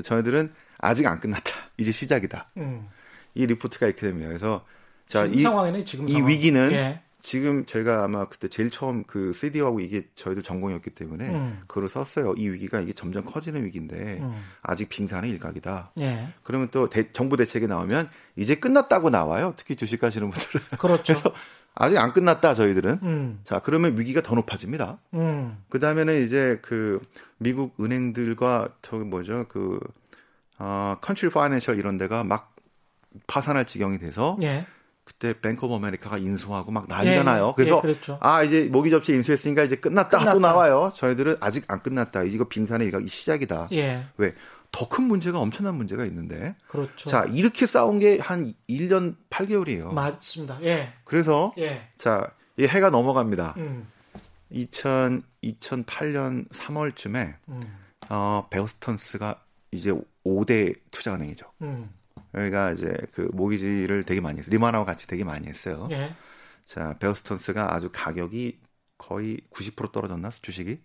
[0.03, 1.51] 저희들은 아직 안 끝났다.
[1.77, 2.47] 이제 시작이다.
[2.57, 2.87] 음.
[3.35, 4.27] 이 리포트가 이렇게 됩니다.
[4.27, 4.65] 그래서
[5.07, 6.29] 자, 이, 상황이네, 지금 이 상황.
[6.29, 7.01] 위기는 예.
[7.21, 11.61] 지금 저희가 아마 그때 제일 처음 그 CDO하고 이게 저희들 전공이었기 때문에 음.
[11.67, 12.33] 그걸 썼어요.
[12.37, 14.41] 이 위기가 이게 점점 커지는 위기인데 음.
[14.61, 15.91] 아직 빙산의 일각이다.
[15.99, 16.29] 예.
[16.43, 19.53] 그러면 또 대, 정부 대책이 나오면 이제 끝났다고 나와요.
[19.57, 20.77] 특히 주식 하시는 분들은.
[20.77, 21.03] 그렇죠.
[21.13, 21.33] 그래서
[21.75, 22.99] 아직 안 끝났다 저희들은.
[23.03, 23.39] 음.
[23.43, 24.99] 자 그러면 위기가 더 높아집니다.
[25.13, 25.57] 음.
[25.69, 26.99] 그 다음에는 이제 그
[27.37, 29.79] 미국 은행들과 저기 뭐죠 그
[30.57, 32.53] 아, 컨트리 파이낸셜 이런 데가 막
[33.27, 34.65] 파산할 지경이 돼서 예.
[35.05, 37.53] 그때 뱅크 오브 아메리카가 인수하고 막 난리가 예, 나요.
[37.55, 38.19] 그래서 예, 그랬죠.
[38.21, 40.29] 아 이제 모기지 업체 인수했으니까 이제 끝났다, 끝났다.
[40.29, 40.91] 하고 나와요.
[40.93, 42.23] 저희들은 아직 안 끝났다.
[42.23, 43.69] 이거 빙산의 일각이 시작이다.
[43.71, 44.05] 예.
[44.17, 44.33] 왜?
[44.71, 46.55] 더 큰 문제가 엄청난 문제가 있는데.
[46.67, 47.09] 그렇죠.
[47.09, 49.91] 자, 이렇게 싸운 게 한 1년 8개월이에요.
[49.93, 50.59] 맞습니다.
[50.63, 50.93] 예.
[51.03, 51.89] 그래서 예.
[51.97, 53.55] 자, 이 해가 넘어갑니다.
[53.57, 53.87] 음.
[54.51, 57.61] 2000 2008년 3월쯤에 음.
[58.09, 59.93] 어, 베어스턴스가 이제
[60.25, 61.45] 5대 투자은행이죠.
[61.61, 61.89] 음.
[62.33, 64.51] 여기가 이제 그 모기지를 되게 많이 했어요.
[64.51, 65.87] 리만하고 같이 되게 많이 했어요.
[65.91, 66.13] 예.
[66.65, 68.59] 자, 베어스턴스가 아주 가격이
[68.97, 70.79] 거의 90% 떨어졌나 주식이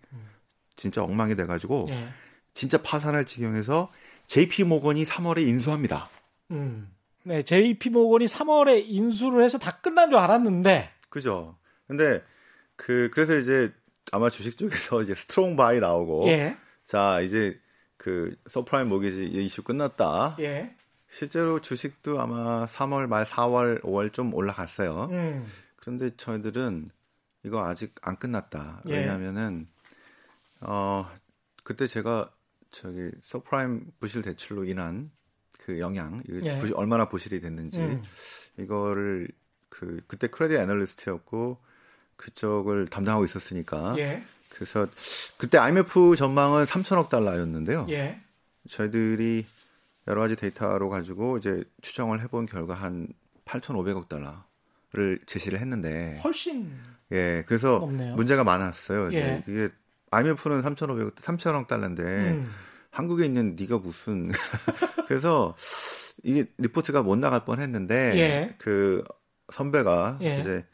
[0.75, 2.07] 진짜 엉망이 돼가지고 예.
[2.55, 3.91] 진짜 파산할 지경에서
[4.25, 6.09] JP 모건이 3월에 인수합니다.
[6.51, 6.89] 음.
[7.23, 11.57] 네, JP 모건이 3월에 인수를 해서 다 끝난 줄 알았는데 그죠?
[11.85, 12.23] 근데
[12.75, 13.71] 그 그래서 이제
[14.11, 16.57] 아마 주식 쪽에서 이제 strong buy 나오고 예.
[16.85, 17.59] 자 이제
[17.97, 20.37] 그 subprime mortgage 이슈 끝났다.
[20.39, 20.75] 예.
[21.09, 25.09] 실제로 주식도 아마 3월 말 4월 5월 좀 올라갔어요.
[25.11, 25.45] 음.
[25.75, 26.89] 그런데 저희들은
[27.43, 28.81] 이거 아직 안 끝났다.
[28.87, 28.99] 예.
[28.99, 29.67] 왜냐하면은
[30.61, 31.09] 어
[31.63, 32.29] 그때 제가
[32.75, 35.09] 저기 서프라임 부실 대출로 인한
[35.59, 36.57] 그 영향, 예.
[36.57, 38.03] 부실, 얼마나 부실이 됐는지 음.
[38.57, 39.29] 이거를
[39.69, 41.57] 그 그때 credit analyst였고
[42.17, 43.95] 그쪽을 담당하고 있었으니까.
[43.97, 44.23] 예.
[44.49, 44.87] 그래서
[45.37, 47.87] 그때 IMF 전망은 3천억 달러였는데요.
[47.89, 48.21] 예.
[48.69, 49.45] 저희들이
[50.07, 53.07] 여러 가지 데이터로 가지고 이제 추정을 해본 결과 한
[53.45, 56.77] 8,500억 달러를 제시를 했는데 훨씬
[57.11, 58.15] 예 그래서 없네요.
[58.15, 59.13] 문제가 많았어요.
[59.13, 59.43] 예.
[59.47, 59.69] 이게
[60.11, 62.51] IMF는 3,500억 3천억 달러인데 음.
[62.95, 64.31] 한국에 있는 네가 무슨
[65.07, 65.53] 그래서
[66.23, 68.55] 이게 리포트가 못 나갈 뻔했는데 예.
[68.57, 69.03] 그
[69.51, 70.39] 선배가 예.
[70.39, 70.65] 이제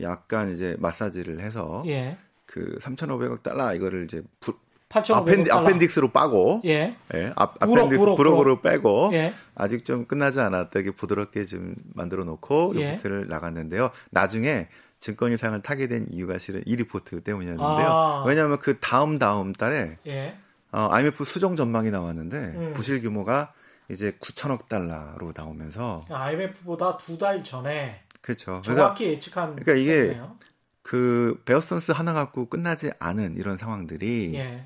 [0.00, 2.18] 약간 이제 마사지를 해서 예.
[2.46, 4.54] 그 3,500억 달러 이거를 이제 부,
[4.88, 6.96] appendi, appendix로 빼고 예.
[7.14, 7.32] 예.
[7.34, 9.34] appendix 부록으로 빼고 예.
[9.56, 12.92] 아직 좀 끝나지 않았다 이게 부드럽게 좀 만들어 놓고 예.
[12.92, 13.90] 리포트를 나갔는데요.
[14.10, 14.68] 나중에
[15.00, 17.88] 증권인상을 타게 된 이유가 실은 이 리포트 때문이었는데요.
[17.88, 18.24] 아.
[18.24, 20.36] 왜냐하면 그 다음 다음 달에 예.
[20.76, 22.72] 어, IMF 수정 전망이 나왔는데 음.
[22.74, 23.52] 부실 규모가
[23.88, 28.60] 이제 9천억 달러로 나오면서 IMF보다 두 달 전에 그렇죠.
[28.62, 30.36] 정확히 예측한 그러니까 이게 거네요.
[30.82, 34.64] 그 베어스턴스 하나 갖고 끝나지 않은 이런 상황들이 예.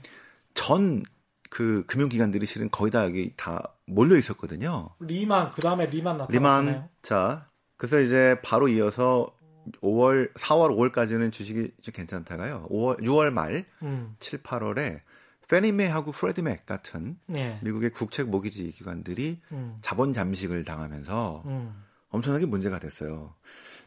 [0.55, 1.03] 전
[1.51, 4.91] 그 금융기관들이 실은 거의 다 여기 다 몰려 있었거든요.
[5.01, 6.61] 리만 그 다음에 리만 나타났잖아요.
[6.71, 9.35] 리만 자 그래서 이제 바로 이어서
[9.83, 12.69] 5월 4월 5월까지는 주식이 좀 괜찮다가요.
[12.71, 14.15] 5월 6월 말 음.
[14.21, 15.01] 7, 8월에
[15.51, 17.59] 페니메하고 프레드맥 같은 예.
[17.63, 19.79] 미국의 국책 모기지 기관들이 음.
[19.81, 21.83] 자본 잠식을 당하면서 음.
[22.11, 23.35] 엄청나게 문제가 됐어요.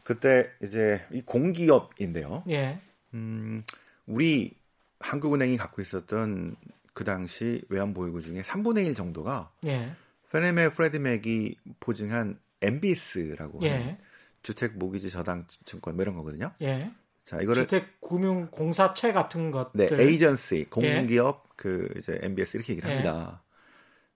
[0.02, 2.44] 그때 이제 이 공기업인데요.
[2.50, 2.80] 예.
[3.14, 3.64] 음,
[4.06, 4.54] 우리
[5.00, 6.56] 한국은행이 갖고 있었던
[6.92, 9.94] 그 당시 외환 보유고 중에 3분의 1 정도가 예.
[10.30, 13.70] 페네메 프레드맥이 보증한 MBS라고 예.
[13.70, 13.98] 하는
[14.42, 16.52] 주택 모기지 저당 증권 뭐 이런 거거든요.
[16.60, 16.92] 예.
[17.24, 21.52] 자, 이거를 주택 금융 공사채 같은 것들 네, 에이전시, 공기업 예.
[21.56, 23.40] 그 이제 MBS 이렇게 얘기를 합니다.
[23.42, 23.44] 예.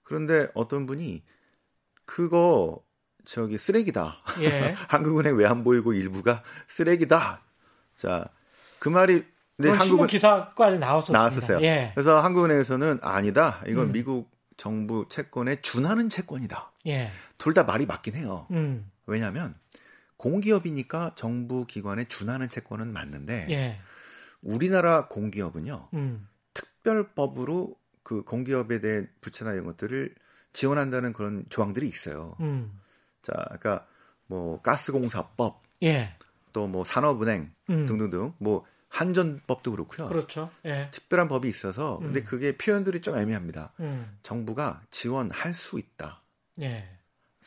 [0.03, 1.23] 그런데 어떤 분이
[2.05, 2.81] 그거
[3.25, 4.19] 저기 쓰레기다.
[4.43, 4.75] 예.
[4.89, 7.43] 한국은행 외환보유고 일부가 쓰레기다.
[7.95, 8.27] 자,
[8.79, 9.25] 그 말이
[9.57, 11.17] 네, 한국은 기사까지 나왔었어요.
[11.19, 11.61] 나왔었어요.
[11.63, 11.91] 예.
[11.95, 13.61] 그래서 한국은행에서는 아니다.
[13.67, 13.93] 이건 음.
[13.93, 16.73] 미국 정부 채권에 준하는 채권이다.
[16.89, 17.11] 예.
[17.39, 18.47] 둘 다 말이 맞긴 해요.
[18.51, 18.91] 음.
[19.07, 19.55] 왜냐하면
[20.19, 23.81] 공기업이니까 정부 기관에 준하는 채권은 맞는데 예.
[24.43, 26.29] 우리나라 공기업은요 음.
[26.55, 30.15] 특별법으로 그 공기업에 대한 부채나 이런 것들을
[30.53, 32.37] 지원한다는 그런 조항들이 있어요.
[32.41, 32.79] 음.
[33.23, 33.87] 자, 그러니까
[34.27, 36.15] 뭐 가스공사법, 예.
[36.53, 37.87] 또뭐 산업은행 음.
[37.87, 40.09] 등등등 뭐 한전법도 그렇고요.
[40.09, 40.51] 그렇죠.
[40.65, 40.89] 예.
[40.91, 42.25] 특별한 법이 있어서 근데 음.
[42.25, 43.75] 그게 표현들이 좀 애매합니다.
[43.81, 44.19] 음.
[44.23, 46.23] 정부가 지원할 수 있다.
[46.61, 46.98] 예.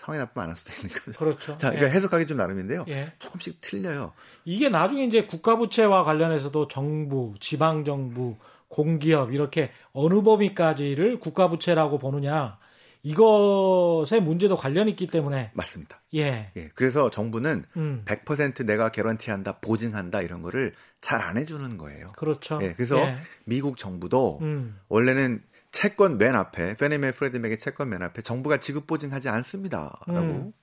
[0.02, 1.20] 상황이 나쁘면 안 할 수도 있는 거죠.
[1.20, 1.58] 그렇죠.
[1.58, 1.96] 자, 그러니까 예.
[1.96, 2.86] 해석하기 좀 나름인데요.
[2.90, 3.14] 예.
[3.20, 4.14] 조금씩 틀려요.
[4.46, 8.38] 이게 나중에 이제 국가부채와 관련해서도 정부, 지방정부,
[8.68, 12.58] 공기업 이렇게 어느 범위까지를 국가부채라고 보느냐
[13.04, 16.02] 이것의 문제도 관련이 있기 때문에 맞습니다.
[16.16, 16.52] 예.
[16.56, 16.70] 예.
[16.76, 18.04] 그래서 정부는 음.
[18.06, 22.08] 100% 내가 개런티한다, 보증한다 이런 거를 잘 안 해주는 거예요.
[22.16, 22.60] 그렇죠.
[22.62, 22.74] 예.
[22.74, 23.16] 그래서 예.
[23.46, 24.78] 미국 정부도 음.
[24.88, 30.54] 원래는 채권 맨 앞에 페니메 프레드맥의 채권 맨 앞에 정부가 지급 보증하지 않습니다라고 음.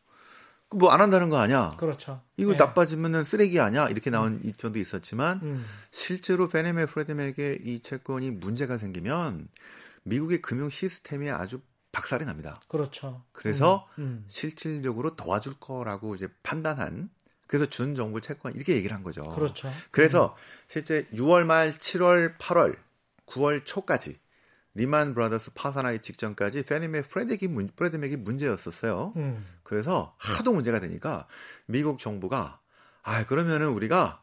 [0.70, 1.70] 뭐안 한다는 거 아니야?
[1.78, 2.20] 그렇죠.
[2.36, 2.56] 이거 예.
[2.56, 3.88] 나빠지면은 쓰레기 아니야?
[3.88, 4.40] 이렇게 나온 음.
[4.44, 5.64] 입장도 있었지만 음.
[5.90, 9.48] 실제로 페니메 프레드맥의 이 채권이 문제가 생기면
[10.02, 12.60] 미국의 금융 시스템이 아주 박살이 납니다.
[12.68, 13.24] 그렇죠.
[13.32, 14.24] 그래서 음, 음.
[14.28, 17.08] 실질적으로 도와줄 거라고 이제 판단한
[17.46, 19.22] 그래서 준 정부 채권 이렇게 얘기를 한 거죠.
[19.30, 19.72] 그렇죠.
[19.90, 20.64] 그래서 음.
[20.68, 22.76] 실제 6월 말, 7월, 8월,
[23.26, 24.18] 9월 초까지
[24.78, 29.12] 리만 브라더스 파산하기 직전까지 패니메이 프레디맥이, 프레디맥이 문제였었어요.
[29.16, 29.44] 음.
[29.64, 31.26] 그래서 하도 문제가 되니까
[31.66, 32.60] 미국 정부가
[33.02, 34.22] 아 그러면은 우리가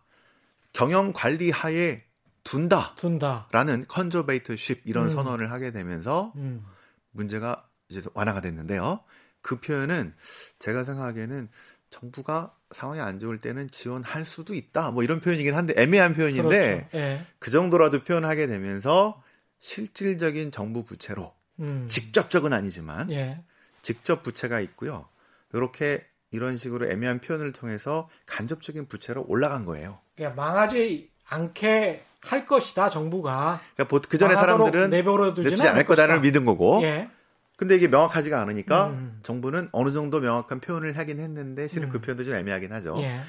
[0.72, 2.06] 경영 관리 하에
[2.46, 2.96] 둔다.
[2.96, 3.50] 둔다.
[3.52, 5.10] 라는 conservatorship 이런 음.
[5.10, 6.64] 선언을 하게 되면서 음.
[7.12, 9.02] 문제가 이제 완화가 됐는데요.
[9.42, 10.16] 그 표현은
[10.58, 11.50] 제가 생각하기에는
[11.90, 14.92] 정부가 상황이 안 좋을 때는 지원할 수도 있다.
[14.92, 16.98] 뭐 이런 표현이긴 한데 애매한 표현인데 그렇죠.
[16.98, 17.26] 예.
[17.40, 19.22] 그 정도라도 표현하게 되면서
[19.60, 21.86] 실질적인 정부 부채로 음.
[21.88, 23.42] 직접적은 아니지만 예.
[23.82, 25.08] 직접 부채가 있고요.
[25.54, 30.00] 이렇게 이런 식으로 애매한 표현을 통해서 간접적인 부채로 올라간 거예요.
[30.16, 33.62] 그러니까 망하지 않게 할 것이다 정부가.
[33.76, 36.82] 그러니까 그 전에 사람들은 내버려두지 않을 거다를 믿은 거고.
[36.84, 37.10] 예.
[37.58, 39.20] 근데 이게 명확하지가 않으니까 음.
[39.24, 42.02] 정부는 어느 정도 명확한 표현을 하긴 했는데 실은 그 음.
[42.02, 42.96] 그 표현도 좀 애매하긴 하죠.
[43.00, 43.22] 예.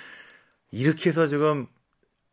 [0.72, 1.68] 이렇게 해서 지금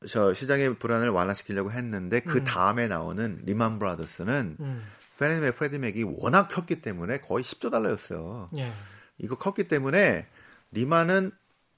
[0.07, 2.43] 저 시장의 불안을 완화시키려고 했는데 그 음.
[2.43, 4.83] 다음에 나오는 리만 브라더스는 음.
[5.17, 8.49] 패니메이 프레디맥이 워낙 컸기 때문에 거의 10조 달러였어요.
[8.57, 8.71] 예.
[9.17, 10.27] 이거 컸기 때문에
[10.71, 11.31] 리만은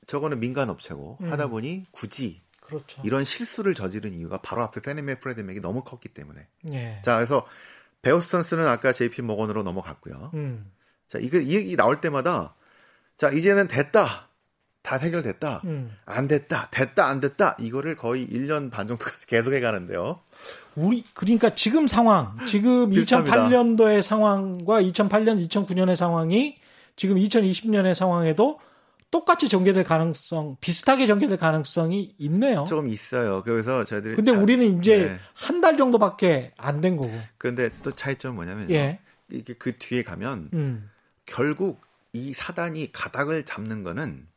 [0.07, 1.31] 저거는 민간 업체고 음.
[1.31, 3.01] 하다 보니 굳이 그렇죠.
[3.05, 6.47] 이런 실수를 저지른 이유가 바로 앞에 패니메이 프레디맥이 너무 컸기 때문에.
[6.71, 7.01] 예.
[7.03, 7.45] 자, 그래서
[8.01, 10.31] 베어스턴스는 아까 JP 모건으로 넘어갔고요.
[10.33, 10.71] 음.
[11.07, 12.55] 자, 이거 이 얘기 나올 때마다
[13.17, 14.29] 자, 이제는 됐다.
[14.85, 15.61] 다 해결됐다.
[15.65, 15.91] 음.
[16.05, 16.69] 안 됐다.
[16.69, 17.07] 됐다.
[17.07, 17.55] 안 됐다.
[17.59, 20.21] 이거를 거의 1년 반 정도까지 계속 해 가는데요.
[20.75, 23.35] 우리 그러니까 지금 상황, 지금 비슷합니다.
[23.49, 26.57] 2008년도의 상황과 2008년, 2009년의 상황이
[26.95, 28.59] 지금 2020년의 상황에도
[29.11, 32.65] 똑같이 전개될 가능성, 비슷하게 전개될 가능성이 있네요.
[32.67, 33.41] 조금 있어요.
[33.43, 35.19] 그래서 저희들이 근데 다- 우리는 이제 네.
[35.33, 37.11] 한달 정도밖에 안 된 거고.
[37.37, 38.73] 그런데 또 차이점은 뭐냐면요.
[38.75, 38.99] 예.
[39.31, 40.89] 이게 그 뒤에 가면 음.
[41.25, 41.81] 결국
[42.13, 44.27] 이 사단이 가닥을 잡는 거는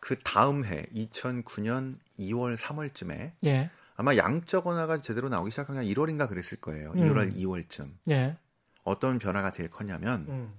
[0.00, 3.70] 그 다음 해 2009년 2월 3월쯤에 예.
[3.96, 6.92] 아마 양적 원화가 제대로 나오기 시작한 게 1월인가 그랬을 거예요.
[6.92, 7.00] 음.
[7.00, 7.92] 1월 2월쯤.
[8.08, 8.36] 예.
[8.82, 10.54] 어떤 변화가 제일 컸냐면 음.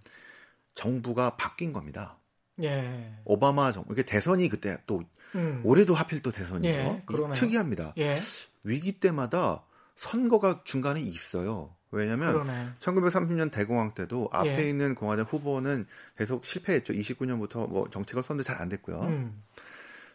[0.76, 2.18] 정부가 바뀐 겁니다.
[2.62, 3.16] 예.
[3.26, 5.62] 오바마 정부 이게 대선이 그때 또 음.
[5.64, 6.70] 올해도 하필 또 대선이죠.
[6.70, 7.04] 예.
[7.34, 7.94] 특이합니다.
[7.98, 8.18] 예.
[8.64, 9.64] 위기 때마다
[10.02, 11.76] 선거가 중간에 있어요.
[11.92, 12.70] 왜냐하면 그러네.
[12.80, 14.68] 1930년 대공황 때도 앞에 예.
[14.70, 15.86] 있는 공화당 후보는
[16.18, 16.94] 계속 실패했죠.
[16.94, 19.00] 29년부터 뭐 정책을 썼는데 잘 안 됐고요.
[19.02, 19.40] 음.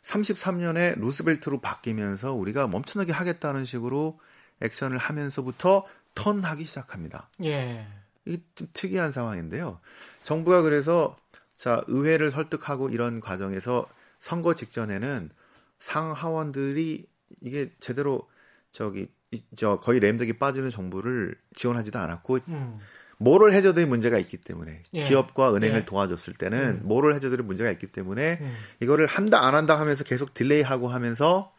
[0.03, 4.18] 33년에 루스벨트로 바뀌면서 우리가 엄청나게 하겠다는 식으로
[4.61, 7.29] 액션을 하면서부터 턴하기 시작합니다.
[7.44, 7.87] 예.
[8.25, 9.79] 이게 좀 특이한 상황인데요.
[10.25, 11.16] 정부가 그래서
[11.55, 13.87] 자 의회를 설득하고 이런 과정에서
[14.18, 15.31] 선거 직전에는
[15.79, 17.07] 상하원들이
[17.40, 18.29] 이게 제대로
[18.72, 19.15] 저기 이-
[19.57, 22.79] 저 거의 램덕이 빠지는 정부를 지원하지도 않았고 음.
[23.18, 25.09] moral hazard의 문제가 있기 때문에 예.
[25.09, 25.85] 기업과 은행을 예.
[25.85, 26.81] 도와줬을 때는 음.
[26.85, 28.57] moral hazard의 문제가 있기 때문에 음.
[28.81, 31.53] 이거를 한다 안 한다 하면서 계속 delay하고 하면서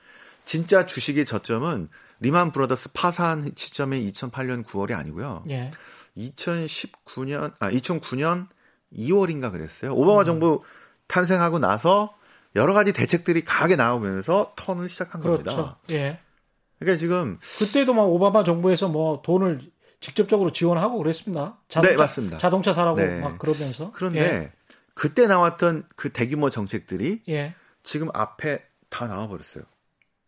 [0.46, 5.44] 진짜 주식의 저점은 리만 브라더스 파산 시점이 2008년 9월이 아니고요.
[5.50, 5.72] 예.
[6.18, 8.48] 2019년 아 2009년
[8.94, 9.94] 2월인가 그랬어요.
[9.94, 10.64] 오바마 정부
[11.08, 12.16] 탄생하고 나서
[12.56, 15.44] 여러 가지 대책들이 강하게 나오면서 turn을 시작한 그렇죠.
[15.44, 15.78] 겁니다.
[15.92, 16.20] 예.
[16.80, 19.60] 그러니까 지금 그때도 막 오바마 정부에서 뭐 돈을
[20.00, 21.60] 직접적으로 지원하고 그랬습니다.
[21.70, 22.38] 자동차, 네, 맞습니다.
[22.38, 23.20] 자동차 사라고 네.
[23.20, 23.92] 막 그러면서.
[23.92, 24.52] 그런데
[24.94, 27.34] 그때 나왔던 그 대규모 정책들이 예.
[27.34, 27.56] 예.
[27.84, 29.64] 지금 앞에 다 나와 버렸어요.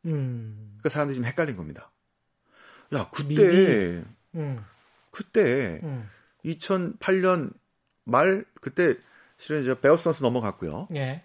[0.05, 0.77] 음.
[0.77, 1.91] 그러니까 사람들이 지금 헷갈린 겁니다.
[2.93, 4.03] 야, 그때.
[4.35, 4.65] 음.
[5.11, 6.09] 그때 음.
[6.45, 7.51] 2008년
[8.05, 8.95] 말 그때
[9.37, 10.87] 실은 이제 베어스 선수 넘어갔고요.
[10.95, 11.23] 예.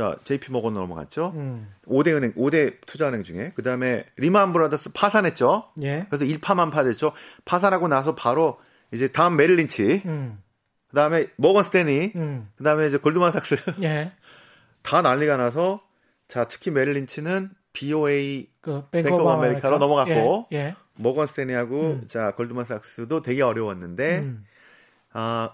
[0.00, 1.34] 자, JP 모건 넘어갔죠.
[1.36, 1.68] 음.
[1.84, 3.52] 5대 은행, 5대 투자은행 중에.
[3.54, 5.72] 그 다음에 리만 브라더스 파산했죠.
[5.82, 6.06] 예.
[6.08, 7.12] 그래서 일파만파 됐죠.
[7.44, 8.58] 파산하고 나서 바로
[8.92, 10.42] 이제 다음 메릴 린치, 음.
[10.88, 12.48] 그 다음에 모건 스탠리, 음.
[12.56, 14.12] 그 다음에 이제 골드만삭스 예.
[14.80, 15.82] 다 난리가 나서
[16.28, 20.46] 자, 특히 메릴 린치는 BOA 그 뱅크 오브 아메리카로 아메리카 넘어갔고.
[20.52, 20.56] 예.
[20.56, 20.74] 예.
[20.94, 22.04] 모건 스탠리하고 음.
[22.08, 24.44] 자, 골드만삭스도 되게 어려웠는데 음.
[25.12, 25.50] 아,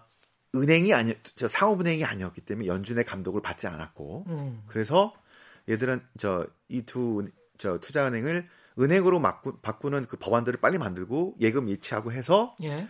[0.62, 4.62] 은행이 아니 저 상업은행이 아니었기 때문에 연준의 감독을 받지 않았고 음.
[4.66, 5.14] 그래서
[5.68, 7.24] 얘들은 저 이 두
[7.58, 12.86] 저 투자은행을 은행으로 바꾸, 바꾸는 그 법안들을 빨리 만들고 예금 예치하고 해서 예.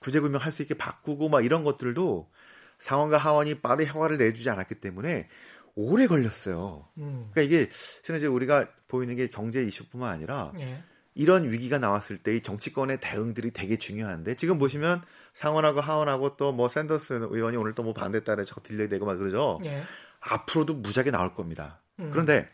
[0.00, 2.30] 구제금융 할 수 있게 바꾸고 막 이런 것들도
[2.78, 5.28] 상원과 하원이 빠르게 허가를 내주지 않았기 때문에
[5.74, 6.86] 오래 걸렸어요.
[6.98, 7.30] 음.
[7.32, 10.82] 그러니까 이게 실은 이제 우리가 보이는 게 경제 이슈뿐만 아니라 예.
[11.14, 15.02] 이런 위기가 나왔을 때이 정치권의 대응들이 되게 중요한데 지금 보시면
[15.38, 19.16] 상원하고 하원하고 또 뭐 샌더스 의원이 오늘 또 뭐 반대 땜에 자꾸 delay 되고 막
[19.16, 19.60] 그러죠.
[19.64, 19.82] 예.
[20.20, 21.80] 앞으로도 무지하게 나올 겁니다.
[22.00, 22.10] 음.
[22.10, 22.48] 그런데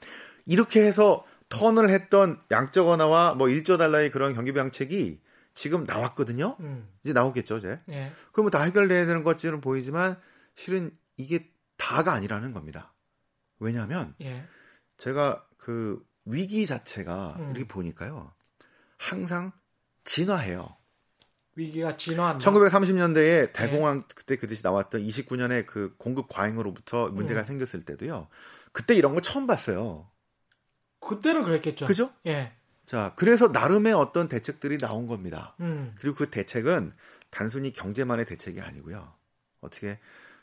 [0.45, 5.23] 이렇게 해서 turn을 했던 양적 완화와 뭐 1조 달러의 그런 경기 부양책이
[5.55, 6.57] 지금 나왔거든요.
[6.61, 6.89] 음.
[7.03, 7.81] 이제 나오겠죠, 이제.
[7.91, 8.13] 예.
[8.33, 10.19] 그러면 다 해결돼야 되는 것처럼 보이지만
[10.55, 12.93] 실은 이게 다가 아니라는 겁니다.
[13.61, 14.45] 왜냐하면 예.
[14.99, 17.51] 제가 그 위기 자체가 음.
[17.51, 18.33] 이렇게 보니까요.
[18.99, 19.53] 항상
[20.05, 20.77] 진화해요.
[21.57, 22.51] 위기가 진화한다.
[22.51, 27.47] 1930년대에 대공황 그때 그 뜻이 나왔던 29년에 그 공급 과잉으로부터 문제가 음.
[27.47, 28.29] 생겼을 때도요.
[28.73, 30.09] 그때 이런 거 처음 봤어요.
[31.01, 31.87] 그때는 그랬겠죠.
[31.87, 32.11] 그죠?
[32.27, 32.53] 예.
[32.87, 35.55] 자, 그래서 나름의 어떤 대책들이 나온 겁니다.
[35.61, 35.95] 음.
[35.99, 36.93] 그리고 그 대책은
[37.31, 39.13] 단순히 경제만의 대책이 아니고요.
[39.61, 39.99] 어떻게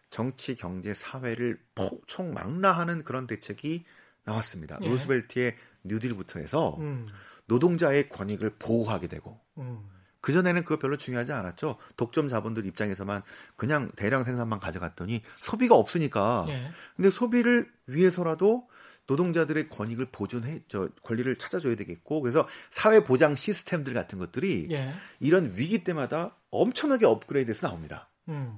[0.10, 1.60] 정치, 경제, 사회를
[2.08, 3.86] 총망라하는 그런 대책이
[4.24, 4.78] 나왔습니다.
[4.82, 4.88] 예.
[4.88, 7.06] 루스벨트의 뉴딜부터 해서 음.
[7.45, 9.89] 노동자의 권익을 보호하게 되고 음.
[10.21, 11.77] 그전에는 그거 별로 중요하지 않았죠.
[11.97, 13.23] 독점 자본들 입장에서만
[13.55, 16.45] 그냥 대량 생산만 가져갔더니 소비가 없으니까.
[16.49, 16.71] 예.
[16.95, 18.69] 근데 소비를 위해서라도
[19.07, 24.93] 노동자들의 권익을 보존해, 저, 권리를 찾아줘야 되겠고, 그래서 사회 보장 시스템들 같은 것들이 예.
[25.19, 28.10] 이런 위기 때마다 엄청나게 업그레이드해서 나옵니다.
[28.29, 28.57] 음.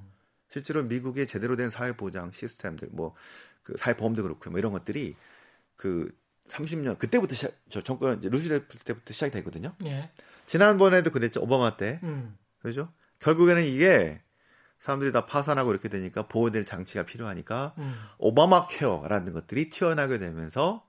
[0.50, 3.16] 실제로 미국의 제대로 된 사회 보장 시스템들, 뭐,
[3.64, 5.16] 그 사회 보험도 그렇고, 뭐 이런 것들이
[5.76, 6.14] 그
[6.50, 9.74] 30년, 그때부터 시작, 저 정권, 루즈벨트 때부터 시작이 되거든요.
[9.86, 10.12] 예.
[10.46, 11.42] 지난번에도 그랬죠.
[11.42, 12.00] 오바마 때.
[12.04, 12.38] 음.
[12.62, 12.92] 그죠?
[13.20, 14.22] 결국에는 이게
[14.80, 17.96] 사람들이 다 파산하고 이렇게 되니까 보호될 장치가 필요하니까 음.
[18.18, 20.86] 오바마 케어라는 것들이 튀어나게 되면서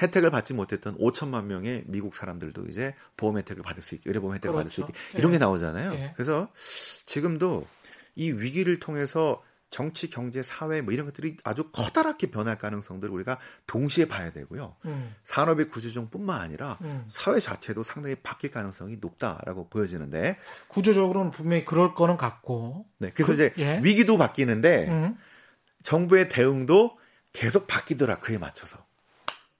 [0.00, 4.54] 혜택을 받지 못했던 5천만 명의 미국 사람들도 이제 보험 혜택을 받을 수 있게 의료보험 혜택을
[4.54, 4.58] 그렇죠.
[4.58, 4.98] 받을 수 그렇죠.
[5.08, 5.34] 있게 이런 예.
[5.34, 5.92] 게 나오잖아요.
[5.92, 6.12] 예.
[6.14, 6.48] 그래서
[7.04, 7.66] 지금도
[8.16, 14.06] 이 위기를 통해서 정치, 경제, 사회 뭐 이런 것들이 아주 커다랗게 변할 가능성들을 우리가 동시에
[14.06, 14.74] 봐야 되고요.
[14.84, 15.14] 음.
[15.24, 17.04] 산업의 구조조정뿐만 아니라 음.
[17.08, 22.84] 사회 자체도 상당히 바뀔 가능성이 높다라고 보여지는데 구조적으로는 분명히 그럴 거는 같고.
[22.98, 23.80] 네, 그래서 그, 이제 예.
[23.82, 25.16] 위기도 바뀌는데 음.
[25.84, 26.98] 정부의 대응도
[27.32, 28.78] 계속 바뀌더라 그에 맞춰서.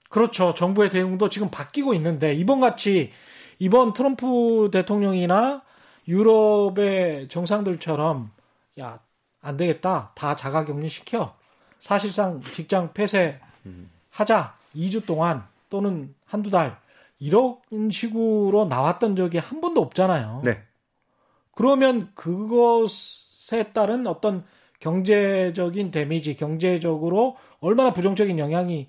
[0.09, 0.53] 그렇죠.
[0.53, 3.13] 정부의 대응도 지금 바뀌고 있는데 이번 같이
[3.59, 5.63] 이번 트럼프 대통령이나
[6.07, 8.31] 유럽의 정상들처럼
[8.79, 8.99] 야,
[9.41, 10.11] 안 되겠다.
[10.15, 11.35] 다 자가 격리 시켜.
[11.79, 13.39] 사실상 직장 폐쇄
[14.09, 14.55] 하자.
[14.75, 16.79] 2주 동안 또는 한두 달
[17.19, 17.57] 이런
[17.91, 20.41] 식으로 나왔던 적이 한 번도 없잖아요.
[20.45, 20.63] 네.
[21.51, 24.45] 그러면 그것에 따른 어떤
[24.79, 28.87] 경제적인 데미지, 경제적으로 얼마나 부정적인 영향이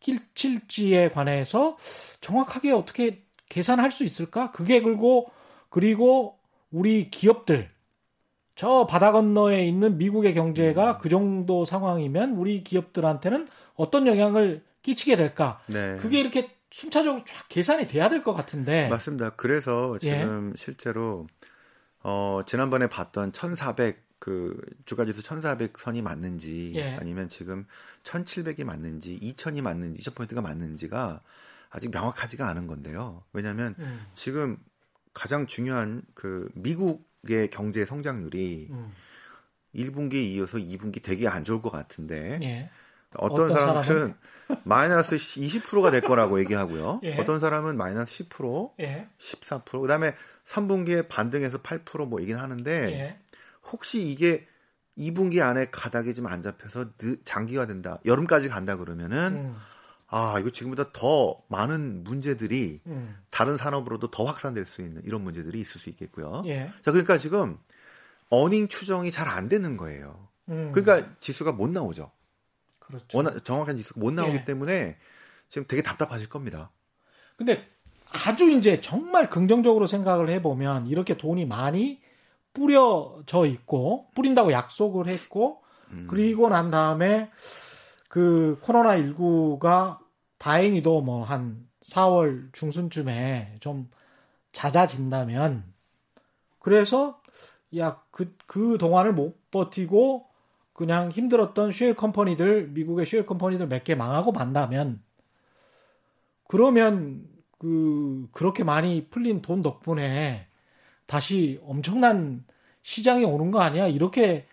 [0.00, 1.76] 끼칠지에 관해서
[2.20, 4.50] 정확하게 어떻게 계산할 수 있을까?
[4.50, 5.30] 그게 그리고
[5.68, 6.38] 그리고
[6.70, 7.70] 우리 기업들
[8.62, 15.60] 저 바다 건너에 있는 미국의 경제가 그 정도 상황이면 우리 기업들한테는 어떤 영향을 끼치게 될까?
[15.66, 15.96] 네.
[15.96, 18.88] 그게 이렇게 순차적으로 쫙 계산이 돼야 될 것 같은데.
[18.88, 19.30] 맞습니다.
[19.30, 20.16] 그래서 예.
[20.20, 20.60] 지금 예.
[20.60, 21.26] 실제로
[22.04, 26.96] 어 지난번에 봤던 1,400 그 주가지수 1,400선이 맞는지 예.
[27.00, 27.66] 아니면 지금
[28.04, 31.20] 1,700이 맞는지 2,000이 맞는지 2,000포인트가 맞는지가
[31.68, 33.24] 아직 명확하지가 않은 건데요.
[33.32, 34.06] 왜냐하면 음.
[34.14, 34.56] 지금
[35.14, 38.92] 가장 중요한 그 미국 의 경제 성장률이 음.
[39.74, 42.70] 1분기에 이어서 2분기 되게 안 좋을 것 같은데 예.
[43.16, 44.14] 어떤, 어떤, 사람들은 사람은?
[44.64, 47.00] 마이너스 20%가 될 거라고 얘기하고요.
[47.04, 47.18] 예.
[47.18, 49.08] 어떤 사람은 마이너스 10%, 예.
[49.18, 53.18] 14%, 그 다음에 3분기에 반등해서 8%뭐 얘기는 하는데 예.
[53.70, 54.46] 혹시 이게
[54.98, 56.90] 2분기 안에 가닥이 좀 안 잡혀서
[57.24, 57.98] 장기화 된다.
[58.04, 59.56] 여름까지 간다 그러면은 음.
[60.14, 63.16] 아, 이거 지금보다 더 많은 문제들이 음.
[63.30, 66.42] 다른 산업으로도 더 확산될 수 있는 이런 문제들이 있을 수 있겠고요.
[66.46, 66.70] 예.
[66.82, 67.58] 자, 그러니까 지금
[68.28, 70.28] 어닝 추정이 잘 안 되는 거예요.
[70.50, 70.70] 음.
[70.72, 72.10] 그러니까 지수가 못 나오죠.
[72.78, 73.06] 그렇죠.
[73.16, 74.44] 워낙 정확한 지수가 못 나오기 예.
[74.44, 74.98] 때문에
[75.48, 76.70] 지금 되게 답답하실 겁니다.
[77.36, 77.66] 근데
[78.26, 82.02] 아주 이제 정말 긍정적으로 생각을 해보면 이렇게 돈이 많이
[82.52, 86.06] 뿌려져 있고 뿌린다고 약속을 했고 음.
[86.10, 87.30] 그리고 난 다음에
[88.08, 90.01] 그 코로나 19가
[90.42, 93.88] 다행히도 뭐 한 4월 중순쯤에 좀
[94.52, 95.64] 잦아진다면
[96.58, 97.20] 그래서
[97.76, 100.26] 야그그 그 동안을 못 버티고
[100.72, 105.00] 그냥 힘들었던 shale company들 미국의 shale company들 몇 개 망하고 만다면
[106.48, 107.26] 그러면
[107.58, 110.48] 그 그렇게 많이 풀린 돈 덕분에
[111.06, 112.44] 다시 엄청난
[112.82, 113.86] 시장이 오는 거 아니야?
[113.86, 114.46] 이렇게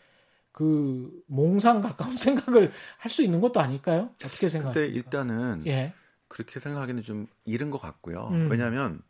[0.59, 4.09] 그 몽상 가까운 생각을 할 수 있는 것도 아닐까요?
[4.23, 4.85] 어떻게 생각하세요?
[4.85, 5.93] 근데 일단은 예.
[6.27, 8.27] 그렇게 생각하기는 좀 이른 것 같고요.
[8.31, 8.51] 음.
[8.51, 9.01] 왜냐하면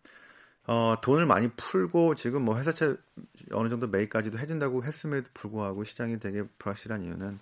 [0.67, 2.95] 어, 돈을 많이 풀고 지금 뭐 회사채
[3.51, 7.39] 어느 정도 매입까지도 해준다고 했음에도 불구하고 시장이 되게 불확실한 이유는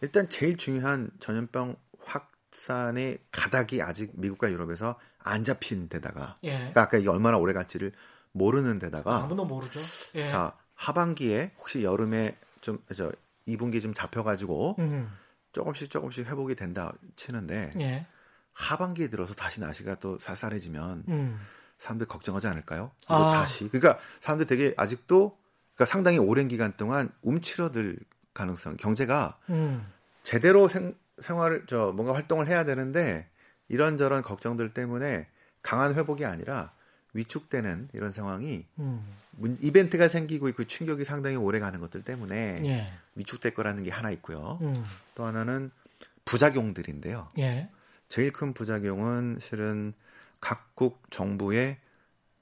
[0.00, 6.56] 일단 제일 중요한 전염병 확산의 가닥이 아직 미국과 유럽에서 안 잡힌 데다가 예.
[6.56, 7.92] 그러니까 아까 이게 얼마나 오래 갈지를
[8.30, 9.80] 모르는 데다가 아무도 모르죠.
[10.14, 10.28] 예.
[10.28, 13.10] 자 하반기에 혹시 여름에 좀 저
[13.48, 15.12] 2분기 좀 잡혀가지고 음.
[15.52, 18.06] 조금씩 조금씩 회복이 된다 치는데 예.
[18.54, 21.40] 하반기에 들어서 다시 날씨가 또 쌀쌀해지면 음.
[21.78, 22.90] 사람들 걱정하지 않을까요?
[23.04, 23.32] 이거 아.
[23.32, 25.36] 다시 그러니까 사람들 되게 아직도
[25.74, 27.98] 그러니까 상당히 오랜 기간 동안 움츠러들
[28.34, 29.86] 가능성 경제가 음.
[30.22, 33.28] 제대로 생, 생활을 저 뭔가 활동을 해야 되는데
[33.68, 35.28] 이런저런 걱정들 때문에
[35.62, 36.72] 강한 회복이 아니라
[37.14, 39.04] 위축되는 이런 상황이 음.
[39.60, 42.92] 이벤트가 생기고 그 충격이 상당히 오래 가는 것들 때문에 예.
[43.14, 44.58] 위축될 거라는 게 하나 있고요.
[44.62, 44.74] 음.
[45.14, 45.70] 또 하나는
[46.24, 47.28] 부작용들인데요.
[47.38, 47.68] 예.
[48.08, 49.92] 제일 큰 부작용은 실은
[50.40, 51.78] 각국 정부의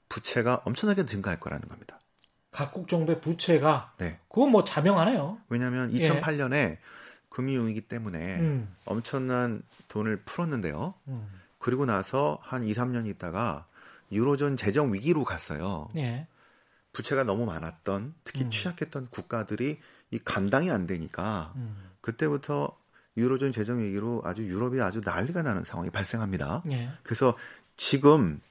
[0.09, 1.99] 부채가 엄청나게 증가할 거라는 겁니다.
[2.51, 4.19] 각국 정부의 부채가 네.
[4.27, 5.37] 그건 뭐 자명하네요.
[5.47, 6.79] 왜냐하면 2008년에 예.
[7.29, 8.75] 금융위기 때문에 음.
[8.85, 10.93] 엄청난 돈을 풀었는데요.
[11.07, 11.27] 음.
[11.57, 13.65] 그리고 나서 한 2, 3년 있다가
[14.11, 15.89] 유로존 재정 위기로 갔어요.
[15.95, 16.27] 예.
[16.93, 18.49] 부채가 너무 많았던 특히 음.
[18.49, 19.79] 취약했던 국가들이
[20.11, 21.89] 이 감당이 안 되니까 음.
[22.01, 22.77] 그때부터
[23.17, 26.63] 유로존 재정 위기로 아주 유럽이 아주 난리가 나는 상황이 발생합니다.
[26.71, 26.89] 예.
[27.03, 27.37] 그래서
[27.77, 28.41] 지금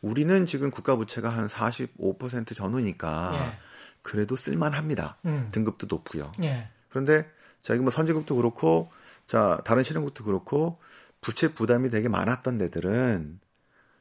[0.00, 3.58] 우리는 지금 국가 부채가 한 45% 전후니까 예.
[4.02, 5.18] 그래도 쓸만합니다.
[5.26, 5.48] 음.
[5.52, 6.32] 등급도 높고요.
[6.42, 6.68] 예.
[6.88, 8.90] 그런데 자기 뭐 선진국도 그렇고
[9.26, 10.78] 자 다른 실행국도 그렇고
[11.20, 13.40] 부채 부담이 되게 많았던 데들은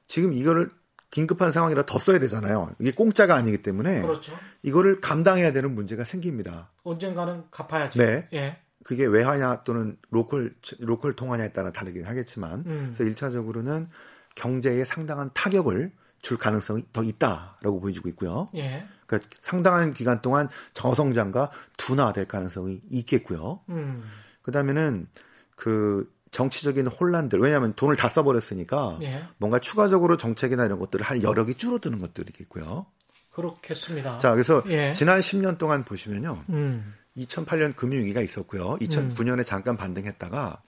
[0.08, 0.70] 지금 이거를
[1.10, 2.76] 긴급한 상황이라 더 써야 되잖아요.
[2.80, 4.34] 이게 공짜가 아니기 때문에 그렇죠.
[4.62, 6.70] 이거를 감당해야 되는 문제가 생깁니다.
[6.84, 8.00] 언젠가는 갚아야죠.
[8.00, 8.28] 네.
[8.34, 8.58] 예.
[8.84, 12.94] 그게 외화냐 또는 local local 통화냐에 따라 다르긴 하겠지만 음.
[12.96, 13.88] 그래서 1차적으로는
[14.36, 15.92] 경제에 상당한 타격을
[16.22, 18.50] 줄 가능성이 더 있다라고 보여지고 있고요.
[18.56, 18.86] 예.
[19.06, 23.62] 그러니까 상당한 기간 동안 저성장과 둔화될 가능성이 있겠고요.
[23.70, 24.04] 음.
[24.42, 25.08] 그다음에는
[25.56, 29.24] 그 정치적인 혼란들 왜냐하면 돈을 다 써버렸으니까 예.
[29.38, 32.86] 뭔가 추가적으로 정책이나 이런 것들을 할 여력이 줄어드는 것들이겠고요.
[33.32, 34.20] 그렇겠습니다.
[34.20, 34.94] 자 그래서 예.
[34.94, 36.44] 지난 10년 동안 보시면요.
[36.50, 36.94] 음.
[37.18, 38.78] 2008년 금융위기가 있었고요.
[38.78, 40.62] 2009년에 잠깐 반등했다가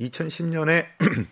[0.00, 0.86] 2010년에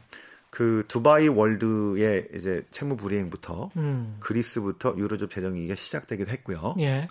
[0.51, 4.17] 그 두바이 월드의 이제 채무 불이행부터 음.
[4.21, 6.77] 그리스부터 유로존 재정 위기가 시작되기도 했고요.
[6.79, 7.09] 예.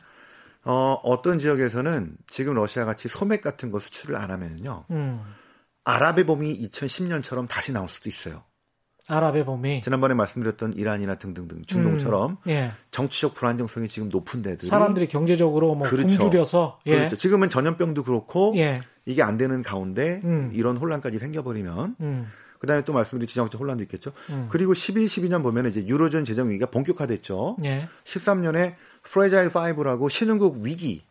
[0.63, 4.85] 어, 어떤 지역에서는 지금 러시아 같이 소맥 같은 거 수출을 안 하면요.
[4.91, 5.21] 음.
[5.83, 8.43] 아랍의 봄이 2010년처럼 다시 나올 수도 있어요.
[9.07, 12.49] 아랍의 봄이 지난번에 말씀드렸던 이란이나 등등등 중동처럼 음.
[12.49, 12.71] 예.
[12.91, 16.19] 정치적 불안정성이 지금 높은 데들이 사람들이 경제적으로 뭐 그렇죠.
[16.19, 16.95] 굶주려서 예.
[16.97, 17.17] 그렇죠.
[17.17, 18.81] 지금은 전염병도 그렇고 예.
[19.05, 20.51] 이게 안 되는 가운데 음.
[20.53, 22.27] 이런 혼란까지 생겨버리면 음.
[22.59, 24.11] 그다음에 또 말씀드린 지정학적 혼란도 있겠죠.
[24.29, 24.47] 음.
[24.49, 27.57] 그리고 11, 12년 보면 이제 유로존 재정 위기가 본격화됐죠.
[27.65, 27.89] 예.
[28.03, 31.03] 13년에 Fragile 5라고 신흥국 위기.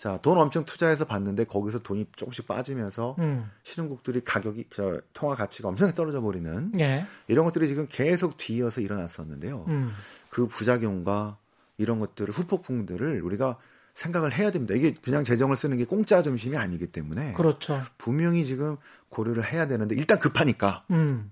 [0.00, 3.50] 자, 돈 엄청 투자해서 봤는데 거기서 돈이 조금씩 빠지면서 음.
[3.64, 7.04] 신흥국들이 가격이 저 통화 가치가 엄청 떨어져 버리는 예.
[7.28, 9.66] 이런 것들이 지금 계속 뒤이어서 일어났었는데요.
[9.68, 9.92] 음.
[10.30, 11.36] 그 부작용과
[11.76, 13.58] 이런 것들을 후폭풍들을 우리가
[13.92, 14.74] 생각을 해야 됩니다.
[14.74, 17.82] 이게 그냥 재정을 쓰는 게 공짜 점심이 아니기 때문에 그렇죠.
[17.98, 18.78] 분명히 지금
[19.10, 21.30] 고려를 해야 되는데 일단 급하니까 음.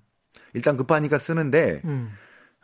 [0.52, 2.12] 일단 급하니까 쓰는데 음.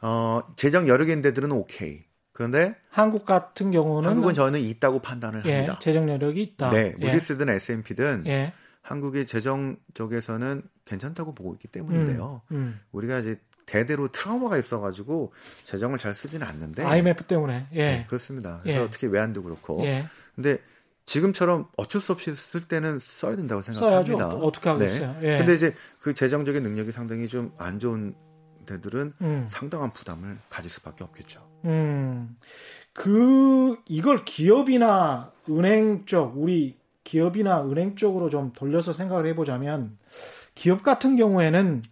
[0.03, 2.05] 어, 재정 여러 개인 데들은 오케이.
[2.35, 5.79] 그런데 한국 같은 경우는 한국은 저는 있다고 판단을 예, 합니다.
[5.81, 6.71] 재정 여력이 있다.
[6.71, 7.07] 네, 예.
[7.07, 8.53] 무디스든 S&P든 예.
[8.83, 12.43] 한국의 재정 쪽에서는 괜찮다고 보고 있기 때문인데요.
[12.51, 12.81] 음.
[12.93, 15.33] 우리가 이제 대대로 트라우마가 있어가지고
[15.63, 17.69] 재정을 잘 쓰지는 않는데 IMF 때문에.
[17.73, 17.79] 예.
[17.79, 18.61] 네, 그렇습니다.
[18.63, 18.89] 그래서 예.
[18.91, 19.83] 특히 외환도 그렇고.
[19.85, 20.05] 예.
[20.35, 20.59] 근데
[21.07, 23.79] 지금처럼 어쩔 수 없이 쓸 때는 써야 된다고 써야죠.
[23.79, 24.29] 생각합니다.
[24.35, 25.17] 어떻게 하겠어요.
[25.23, 25.39] 예.
[25.39, 28.15] 근데 이제 그 재정적인 능력이 상당히 좀 안 좋은
[28.67, 29.47] 데들은 음.
[29.49, 31.54] 상당한 부담을 가질 수밖에 없겠죠.
[31.65, 32.37] 음.
[32.93, 39.99] 그 이걸 기업이나 은행 쪽 우리 기업이나 은행 쪽으로 좀 돌려서 생각을 해보자면
[40.55, 41.83] 기업 같은 경우에는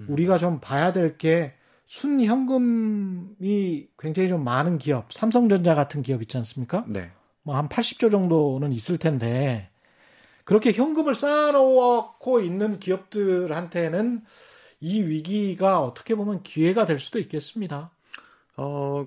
[0.00, 0.06] 음.
[0.08, 1.54] 우리가 좀 봐야 될 게
[1.86, 6.84] 순현금이 굉장히 좀 많은 기업, 삼성전자 같은 기업 있지 않습니까?
[6.88, 7.10] 네.
[7.42, 9.70] 뭐 한 80조 정도는 있을 텐데
[10.44, 14.22] 그렇게 현금을 쌓아놓고 있는 기업들한테는
[14.80, 17.90] 이 위기가 어떻게 보면 기회가 될 수도 있겠습니다.
[18.56, 19.06] 어,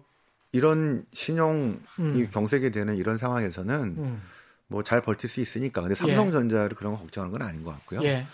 [0.51, 2.29] 이런 신용이 음.
[2.31, 4.21] 경색이 되는 이런 상황에서는 음.
[4.67, 5.81] 뭐잘 버틸 수 있으니까.
[5.81, 8.03] 근데 삼성전자를 그런 거 걱정하는 건 아닌 것 같고요.
[8.03, 8.25] 예.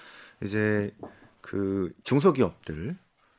[0.44, 0.94] 이제
[1.42, 2.96] 그 중소기업들,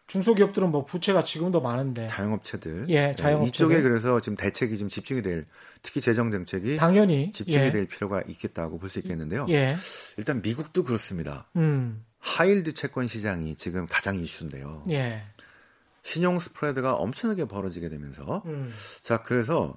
[0.07, 3.49] 중소기업들은 뭐 부채가 지금도 많은데 자영업체들, 예, 네, 자영업체들.
[3.49, 5.47] 이쪽에 그래서 지금 대책이 좀 집중이 될,
[5.83, 7.71] 특히 재정 정책이 당연히 집중이 예.
[7.71, 9.47] 될 필요가 있겠다고 볼 수 있겠는데요.
[9.51, 9.77] 예.
[10.17, 11.47] 일단 미국도 그렇습니다.
[11.57, 12.05] 음.
[12.19, 14.83] 하일드 채권 시장이 지금 가장 이슈인데요.
[14.91, 15.23] 예.
[16.03, 18.73] 신용 스프레드가 엄청나게 벌어지게 되면서 음.
[19.01, 19.77] 자 그래서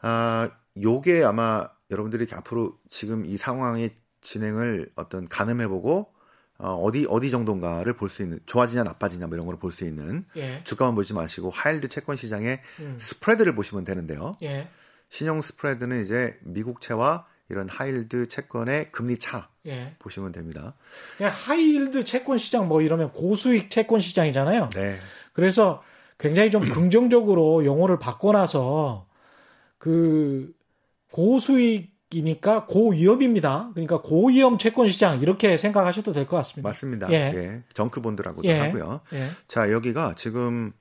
[0.00, 3.90] 아 요게 아마 여러분들이 앞으로 지금 이 상황의
[4.20, 6.12] 진행을 어떤 가늠해보고
[6.60, 10.24] 어, 어디 어디 정도인가를 볼 수 있는 좋아지냐 나빠지냐 뭐 이런 걸 볼 수 있는
[10.36, 10.60] 예.
[10.64, 12.96] 주가만 보지 마시고 high yield 채권 시장의 음.
[12.98, 14.36] 스프레드를 보시면 되는데요.
[14.42, 14.68] 예.
[15.08, 19.94] 신용 스프레드는 이제 미국채와 이런 high yield 채권의 금리 차 예.
[20.00, 20.74] 보시면 됩니다.
[21.18, 24.70] high yield 채권 시장 뭐 이러면 고수익 채권 시장이잖아요.
[24.74, 24.98] 네.
[25.38, 25.84] 그래서
[26.18, 29.06] 굉장히 좀 긍정적으로 용어를 바꿔놔서
[29.78, 30.52] 그
[31.12, 33.70] 고수익이니까 고위험입니다.
[33.72, 36.68] 그러니까 고위험 채권 시장 이렇게 생각하셔도 될 것 같습니다.
[36.68, 37.12] 맞습니다.
[37.12, 37.14] 예.
[37.36, 37.62] 예.
[37.72, 38.58] 정크 본드라고도 예.
[38.58, 39.00] 하고요.
[39.12, 39.28] 예.
[39.46, 40.72] 자, 여기가 지금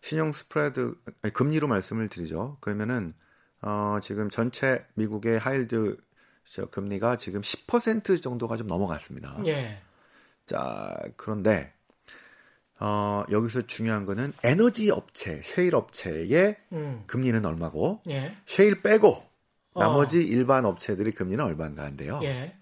[0.00, 2.56] 신용 스프레드 아니, 금리로 말씀을 드리죠.
[2.60, 3.12] 그러면은
[3.60, 5.98] 어, 지금 전체 미국의 하일드
[6.50, 9.42] 저 금리가 지금 10% 정도가 좀 넘어갔습니다.
[9.44, 9.76] 예.
[10.46, 11.74] 자, 그런데
[12.78, 17.04] 어, 여기서 중요한 거는 에너지 업체, 셰일 업체의 음.
[17.06, 18.36] 금리는 얼마고 예.
[18.44, 19.24] 셰일 빼고
[19.72, 19.80] 어.
[19.80, 22.20] 나머지 일반 업체들의 금리는 얼마인가인데요.
[22.22, 22.56] 예.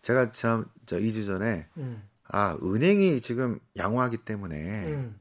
[0.00, 2.02] 제가 참 저 2주 전에 음.
[2.24, 5.20] 아, 은행이 지금 양호하기 때문에 음.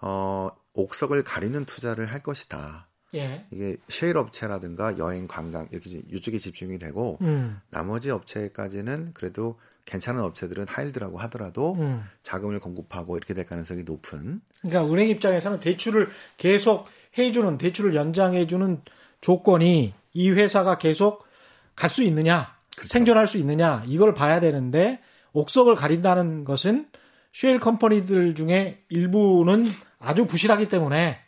[0.00, 2.88] 어, 옥석을 가리는 투자를 할 것이다.
[3.14, 3.46] 예.
[3.50, 7.60] 이게 셰일 업체라든가 여행 관광 이렇게 좀 이쪽에 집중이 되고 음.
[7.70, 12.04] 나머지 업체까지는 그래도 괜찮은 업체들은 하일드라고 하더라도 음.
[12.22, 18.82] 자금을 공급하고 이렇게 될 가능성이 높은 그러니까 은행 입장에서는 대출을 계속 해주는 대출을 연장해주는
[19.20, 21.24] 조건이 이 회사가 계속
[21.74, 22.92] 갈 수 있느냐 그렇죠.
[22.92, 25.00] 생존할 수 있느냐 이걸 봐야 되는데
[25.32, 26.88] 옥석을 가린다는 것은
[27.32, 29.66] 쉐일 컴퍼니들 중에 일부는
[29.98, 31.20] 아주 부실하기 때문에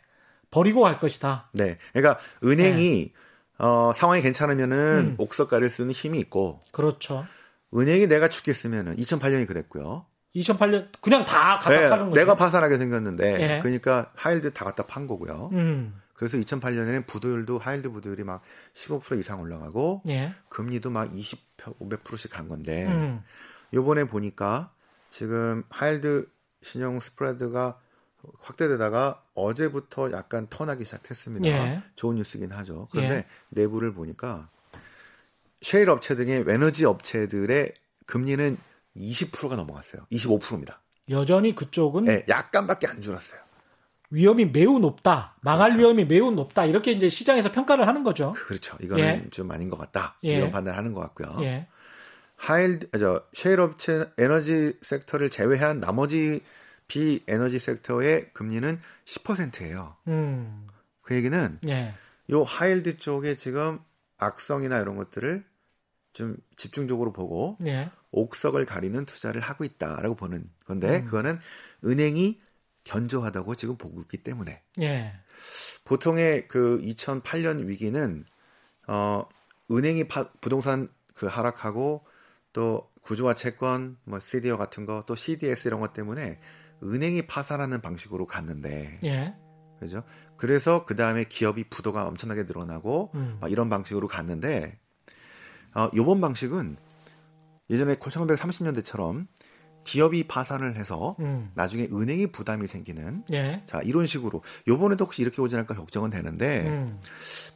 [0.51, 1.49] 버리고 갈 것이다.
[1.53, 1.77] 네.
[1.93, 3.13] 그러니까 은행이
[3.59, 5.09] 어, 상황이 괜찮으면은 네.
[5.11, 5.15] 음.
[5.17, 7.25] 옥석 가릴 수 있는 힘이 있고 그렇죠.
[7.75, 10.05] 은행이 내가 죽겠으면은 2008년이 그랬고요.
[10.35, 12.19] 2008년 그냥 다 갖다 네, 파는 거죠.
[12.19, 13.59] 내가 파산하게 생겼는데 예.
[13.61, 15.49] 그러니까 하일드 다 갖다 판 거고요.
[15.53, 15.99] 음.
[16.13, 18.41] 그래서 2008년에는 부도율도 하일드 부도율이 막
[18.73, 20.33] 15% 이상 올라가고 예.
[20.49, 23.23] 금리도 막 20, 500%씩 간 건데 음.
[23.73, 24.71] 요번에 보니까
[25.09, 26.27] 지금 하일드
[26.61, 27.79] 신용 스프레드가
[28.39, 31.47] 확대되다가 어제부터 약간 턴하기 시작했습니다.
[31.47, 31.83] 예.
[31.95, 32.89] 좋은 뉴스긴 하죠.
[32.91, 33.25] 그런데 예.
[33.49, 34.49] 내부를 보니까
[35.61, 37.73] 셰일 업체 등의 에너지 업체들의
[38.05, 38.57] 금리는
[38.95, 40.03] 20%가 넘어갔어요.
[40.11, 40.81] 25%입니다.
[41.09, 43.39] 여전히 그쪽은 네, 약간밖에 안 줄었어요.
[44.11, 45.35] 위험이 매우 높다.
[45.41, 45.79] 망할 그렇죠.
[45.79, 46.65] 위험이 매우 높다.
[46.65, 48.33] 이렇게 이제 시장에서 평가를 하는 거죠.
[48.33, 48.77] 그렇죠.
[48.81, 49.29] 이거는 예.
[49.29, 50.17] 좀 아닌 것 같다.
[50.23, 50.37] 예.
[50.37, 51.37] 이런 판단을 하는 것 같고요.
[51.41, 51.67] 예.
[52.35, 56.41] 하일, 저, 셰일 업체 에너지 섹터를 제외한 나머지
[56.87, 59.95] 비에너지 섹터의 금리는 10%예요.
[60.07, 60.67] 음.
[61.01, 61.93] 그 얘기는 예.
[62.31, 63.79] 요 하일드 쪽에 지금
[64.19, 65.45] 악성이나 이런 것들을
[66.13, 67.89] 좀 집중적으로 보고 예.
[68.11, 71.05] 옥석을 가리는 투자를 하고 있다라고 보는 건데 음.
[71.05, 71.39] 그거는
[71.85, 72.41] 은행이
[72.83, 75.13] 견조하다고 지금 보고 있기 때문에 예.
[75.85, 78.25] 보통의 그 2008년 위기는
[78.87, 79.23] 어
[79.71, 82.05] 은행이 파- 부동산 그 하락하고
[82.53, 86.39] 또 구조화 채권 뭐 CDO 같은 거 또 CDS 이런 것 때문에
[86.83, 89.35] 은행이 파산하는 방식으로 갔는데 예.
[89.79, 90.03] 그죠?
[90.39, 93.37] 그래서 그 다음에 기업이 부도가 엄청나게 늘어나고 음.
[93.41, 94.79] 막 이런 방식으로 갔는데
[95.75, 96.77] 어, 요번 방식은
[97.69, 99.27] 예전에 1930년대처럼
[99.83, 101.51] 기업이 파산을 해서 음.
[101.55, 103.63] 나중에 은행이 부담이 생기는 예.
[103.65, 107.01] 자 이런 식으로 요번에도 혹시 이렇게 오지 않을까 걱정은 되는데 음.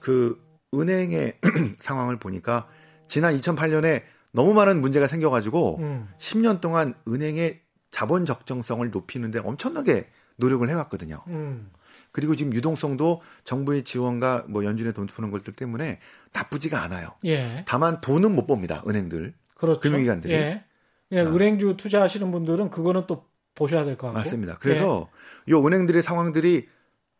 [0.01, 1.39] 그 은행의
[1.79, 2.67] 상황을 보니까
[3.07, 4.03] 지난 2008년에
[4.33, 6.09] 너무 많은 문제가 생겨가지고 음.
[6.17, 7.61] 10년 동안 은행의
[7.91, 11.23] 자본 적정성을 높이는데 엄청나게 노력을 해왔거든요.
[11.27, 11.71] 음.
[12.13, 15.99] 그리고 지금 유동성도 정부의 지원과 뭐 연준의 돈 푸는 것들 때문에
[16.31, 17.15] 나쁘지가 않아요.
[17.25, 17.65] 예.
[17.67, 18.81] 다만 돈은 못 법니다.
[18.87, 19.33] 은행들.
[19.57, 19.79] 그렇죠.
[19.81, 20.33] 금융기관들이.
[20.33, 20.63] 예.
[21.11, 21.23] 예, 자.
[21.23, 24.19] 은행주 투자하시는 분들은 그거는 또 보셔야 될 것 같고.
[24.19, 24.57] 맞습니다.
[24.59, 25.09] 그래서
[25.49, 26.67] 요 은행들의 상황들이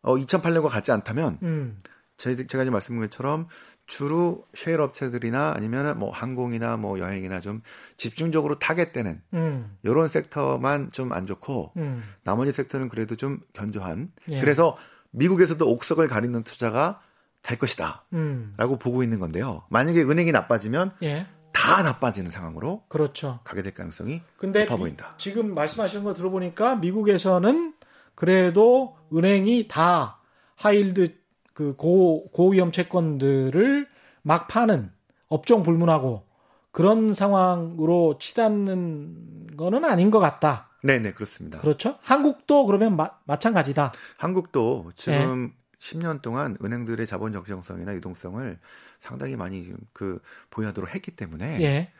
[0.02, 1.76] 어 2008년과 같지 않다면 음.
[2.16, 3.48] 제, 제가 지금 말씀드린 것처럼
[3.86, 7.60] 주로 셰일 업체들이나 아니면 뭐 항공이나 뭐 여행이나 좀
[7.96, 9.76] 집중적으로 타겟되는 음.
[9.82, 12.02] 이런 섹터만 좀 안 좋고 음.
[12.24, 14.40] 나머지 섹터는 그래도 좀 견조한 예.
[14.40, 14.76] 그래서
[15.10, 17.00] 미국에서도 옥석을 가리는 투자가
[17.42, 18.54] 될 것이다 음.
[18.56, 21.26] 라고 보고 있는 건데요 만약에 은행이 나빠지면 예.
[21.52, 23.40] 다 나빠지는 상황으로 그렇죠.
[23.44, 27.74] 가게 될 가능성이 근데 높아 미- 보인다 지금 말씀하시는 거 들어보니까 미국에서는
[28.14, 30.20] 그래도 은행이 다
[30.56, 31.16] 하일드
[31.54, 33.88] 그 고, 고위험 채권들을
[34.22, 34.90] 막 파는
[35.28, 36.24] 업종 불문하고
[36.72, 40.70] 그런 상황으로 치닫는 거는 아닌 것 같다.
[40.82, 41.96] 네 네 그렇습니다 그렇죠?
[42.02, 43.92] 한국도 그러면 마, 마찬가지다.
[44.18, 45.54] 한국도 지금 네.
[45.78, 48.58] 10년 동안 은행들의 자본 적정성이나 유동성을
[48.98, 51.92] 상당히 많이 그 보유하도록 했기 때문에 예.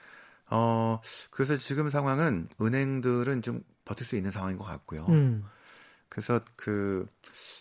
[0.51, 1.01] 어
[1.31, 5.07] 그래서 지금 상황은 은행들은 좀 버틸 수 있는 상황인 것 같고요.
[5.09, 5.45] 음.
[6.09, 7.07] 그래서 그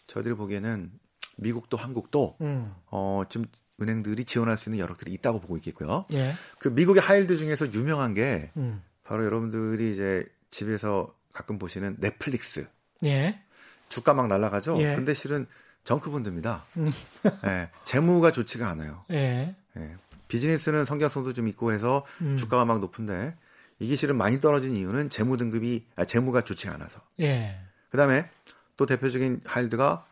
[0.08, 0.92] 저희들이 보기에는
[1.38, 2.74] 미국도 한국도 음.
[2.88, 3.46] 어좀
[3.82, 6.06] 은행들이 지원할 수 있는 여력들이 있다고 보고 있겠고요.
[6.14, 6.34] 예.
[6.60, 8.82] 그 미국의 하일드 중에서 유명한 게 음.
[9.04, 12.68] 바로 여러분들이 이제 집에서 가끔 보시는 넷플릭스
[13.04, 13.42] 예.
[13.90, 14.80] 주가 막 날라가죠.
[14.82, 14.96] 예.
[14.96, 15.48] 근데 실은
[15.84, 16.66] 정크본드입니다.
[16.78, 16.92] 음.
[17.46, 19.04] 예, 재무가 좋지가 않아요.
[19.12, 19.56] 예.
[19.76, 19.96] 예,
[20.28, 22.38] 비즈니스는 성장성도 좀 있고 해서 음.
[22.38, 23.36] 주가가 막 높은데
[23.80, 27.02] 이게 실은 많이 떨어진 이유는 재무 등급이 아, 재무가 좋지 않아서.
[27.20, 27.60] 예.
[27.90, 28.30] 그다음에
[28.78, 30.06] 또 대표적인 하일드가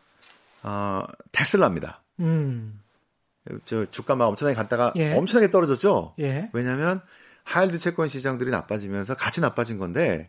[0.62, 1.02] 어,
[1.32, 2.02] 테슬라입니다.
[2.20, 2.80] 음.
[3.64, 5.14] 저 주가 막 엄청나게 갔다가 예.
[5.14, 6.14] 엄청나게 떨어졌죠.
[6.20, 6.48] 예.
[6.52, 7.00] 왜냐하면
[7.44, 10.28] 하일드 채권 시장들이 나빠지면서 같이 나빠진 건데,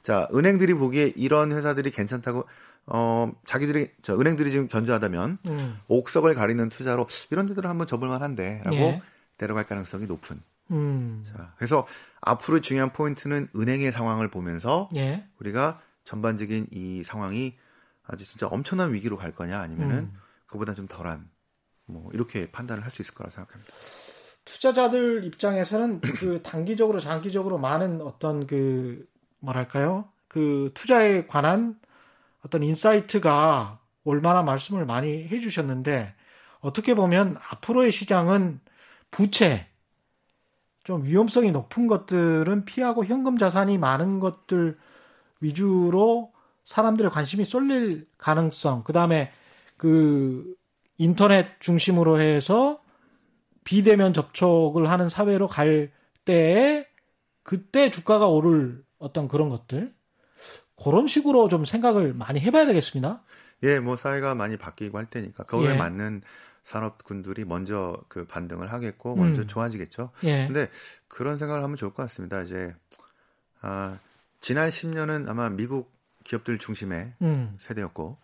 [0.00, 2.46] 자 은행들이 보기에 이런 회사들이 괜찮다고
[2.86, 5.78] 어 자기들이 저 은행들이 지금 견조하다면 음.
[5.88, 9.02] 옥석을 가리는 투자로 이런 데들은 한번 접을만한데라고 예.
[9.38, 10.40] 내려갈 가능성이 높은.
[10.70, 11.24] 음.
[11.26, 11.86] 자, 그래서
[12.22, 15.26] 앞으로 중요한 포인트는 은행의 상황을 보면서 예.
[15.38, 17.56] 우리가 전반적인 이 상황이
[18.04, 20.12] 아주 진짜 엄청난 위기로 갈 거냐 아니면은 음.
[20.46, 21.28] 그보다 좀 덜한
[21.86, 23.72] 뭐 이렇게 판단을 할 수 있을 거라 생각합니다.
[24.44, 29.06] 투자자들 입장에서는 그 단기적으로 장기적으로 많은 어떤 그
[29.38, 30.08] 뭐랄까요?
[30.28, 31.78] 그 투자에 관한
[32.44, 36.14] 어떤 insight가 얼마나 말씀을 많이 해 주셨는데
[36.60, 38.60] 어떻게 보면 앞으로의 시장은
[39.10, 39.68] 부채
[40.84, 44.76] 좀 위험성이 높은 것들은 피하고 현금 자산이 많은 것들
[45.40, 46.31] 위주로
[46.64, 49.32] 사람들의 관심이 쏠릴 가능성, 그 다음에
[49.76, 50.54] 그
[50.98, 52.82] 인터넷 중심으로 해서
[53.64, 55.90] 비대면 접촉을 하는 사회로 갈
[56.24, 56.86] 때에
[57.42, 59.92] 그때 주가가 오를 어떤 그런 것들
[60.82, 63.22] 그런 식으로 좀 생각을 많이 해봐야 되겠습니다.
[63.64, 65.76] 예, 뭐 사회가 많이 바뀌고 할 테니까 거기에 예.
[65.76, 66.22] 맞는
[66.64, 69.46] 산업군들이 먼저 그 반등을 하겠고 먼저 음.
[69.46, 70.10] 좋아지겠죠.
[70.24, 70.46] 예.
[70.46, 70.68] 근데
[71.08, 72.42] 그런 생각을 하면 좋을 것 같습니다.
[72.42, 72.74] 이제
[73.60, 73.98] 아,
[74.40, 75.92] 지난 10년은 아마 미국
[76.24, 77.56] 기업들 중심의 음.
[77.58, 78.18] 세대였고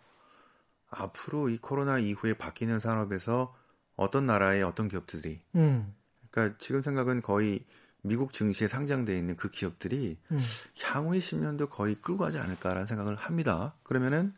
[0.91, 3.53] 앞으로 이 코로나 이후에 바뀌는 산업에서
[3.95, 5.93] 어떤 나라의 어떤 기업들이 음.
[6.31, 7.65] 그러니까 지금 생각은 거의
[8.01, 10.39] 미국 증시에 상장돼 있는 그 기업들이 음.
[10.81, 13.75] 향후의 10년도 거의 끌고 가지 않을까라는 생각을 합니다.
[13.83, 14.33] 그러면은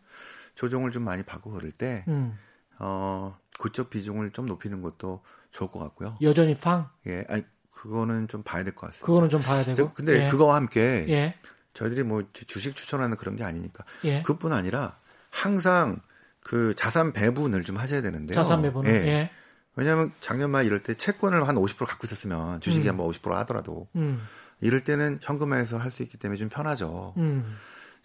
[0.55, 2.38] 조정을 좀 많이 받고 그럴 때 음.
[2.80, 6.18] 어, 그쪽 비중을 좀 높이는 것도 좋을 것 같고요.
[6.22, 6.89] 여전히 팡?
[7.05, 9.05] 예, 아니 그거는 좀 봐야 될 것 같습니다.
[9.05, 9.93] 그거는 좀 봐야 되고.
[9.93, 10.30] 근데 예.
[10.30, 11.36] 그거와 함께 예.
[11.74, 14.22] 저희들이 뭐 주식 추천하는 그런 게 아니니까 예.
[14.24, 14.97] 그뿐 아니라
[15.30, 15.99] 항상
[16.41, 18.36] 그 자산 배분을 좀 하셔야 되는데요.
[18.36, 18.86] 자산 배분.
[18.88, 18.91] 예.
[18.91, 19.32] 예.
[19.76, 22.97] 왜냐하면 작년 말 이럴 때 채권을 한 50% 갖고 있었으면 주식이 음.
[22.97, 24.22] 한뭐50% 하더라도 음.
[24.59, 27.13] 이럴 때는 현금화해서 할 수 있기 때문에 좀 편하죠.
[27.17, 27.57] 음.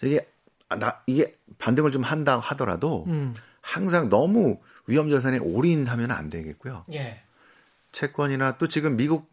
[0.02, 0.28] 이게
[0.68, 3.34] 나 이게 반등을 좀 한다 하더라도 음.
[3.60, 6.84] 항상 너무 위험 자산에 올인하면 안 되겠고요.
[6.92, 7.22] 예.
[7.92, 9.30] 채권이나 또 지금 미국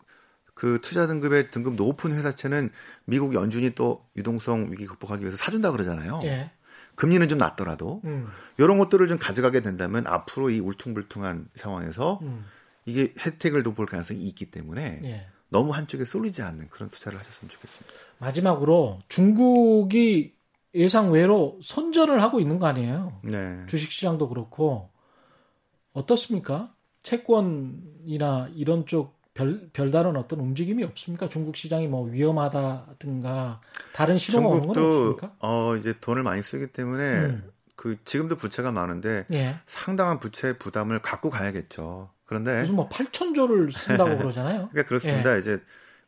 [0.53, 2.69] 그 투자 등급의 등급 높은 회사채는
[3.05, 6.21] 미국 연준이 또 유동성 위기 극복하기 위해서 사준다 그러잖아요.
[6.23, 6.51] 예.
[6.95, 8.27] 금리는 좀 낮더라도 음.
[8.57, 12.45] 이런 것들을 좀 가져가게 된다면 앞으로 이 울퉁불퉁한 상황에서 음.
[12.85, 15.27] 이게 혜택을 돋볼 가능성이 있기 때문에 예.
[15.49, 17.93] 너무 한쪽에 쏠리지 않는 그런 투자를 하셨으면 좋겠습니다.
[18.19, 20.33] 마지막으로 중국이
[20.75, 23.19] 예상 외로 선전을 하고 있는 거 아니에요?
[23.23, 23.63] 네.
[23.67, 24.89] 주식시장도 그렇고
[25.93, 26.73] 어떻습니까?
[27.03, 31.27] 채권이나 이런 쪽 별, 별다른 어떤 움직임이 없습니까?
[31.27, 33.61] 중국 시장이 뭐 위험하다든가
[33.93, 35.35] 다른 신호가 오는 건 없습니까?
[35.39, 37.51] 어, 이제 돈을 많이 쓰기 때문에 음.
[37.75, 39.55] 그 지금도 부채가 많은데 예.
[39.65, 42.11] 상당한 부채 부담을 갖고 가야겠죠.
[42.25, 44.69] 그런데 무슨 뭐 8천조를 쓴다고 그러잖아요.
[44.71, 45.35] 그러니까 그렇습니다.
[45.35, 45.39] 예.
[45.39, 45.59] 이제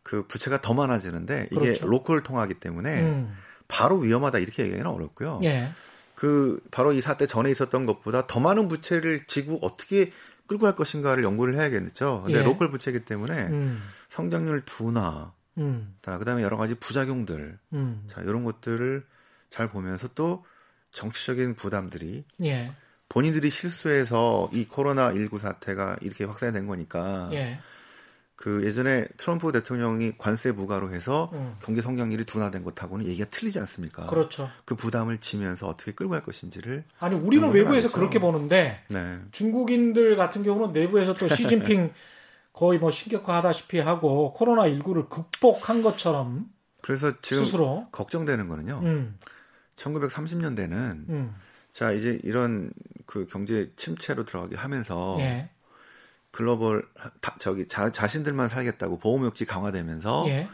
[0.04, 1.88] 그 부채가 더 많아지는데 이게 그렇죠.
[1.88, 3.36] local 통화기 때문에 음.
[3.68, 5.42] 바로 위험하다 이렇게 얘기하기는 어렵고요.
[5.44, 5.70] 예.
[6.16, 10.12] 그 바로 이 사태 전에 있었던 것보다 더 많은 부채를 지고 어떻게
[10.48, 12.24] 끌고 갈 것인가를 연구를 해야겠죠.
[12.26, 12.44] 근데 예.
[12.44, 13.82] local 부채이기 때문에 음.
[14.10, 15.96] 성장률 둔화, 음.
[16.02, 18.04] 자, 그다음에 여러 가지 부작용들, 음.
[18.08, 19.06] 자 이런 것들을
[19.50, 20.46] 잘 보면서 또
[20.92, 22.72] 정치적인 부담들이 예.
[23.10, 27.60] 본인들이 실수해서 이 코로나 19 사태가 이렇게 확산이 된 거니까 예.
[28.36, 31.56] 그 예전에 트럼프 대통령이 관세 부과로 해서 음.
[31.62, 34.08] 경제 성장률이 둔화된 것하고는 얘기가 틀리지 않습니까?
[34.08, 34.50] 그렇죠.
[34.66, 39.20] 그 부담을 지면서 어떻게 끌고 갈 것인지를 아니 우리는 외부에서 그렇게 보는데 네.
[39.32, 41.94] 중국인들 같은 경우는 내부에서 또 시진핑
[42.52, 46.46] 거의 뭐 신격화하다시피 하고 코로나 19를 극복한 것처럼
[46.82, 48.82] 그래서 지금 스스로 걱정되는 거는요.
[48.84, 49.18] 음.
[49.76, 51.36] 1930년대는 음.
[51.72, 52.72] 자 이제 이런
[53.06, 55.50] 그 경제 침체로 들어가게 하면서 예.
[56.36, 56.86] 글로벌
[57.22, 60.50] 다, 저기 자, 자신들만 살겠다고 보호무역지 강화되면서 예.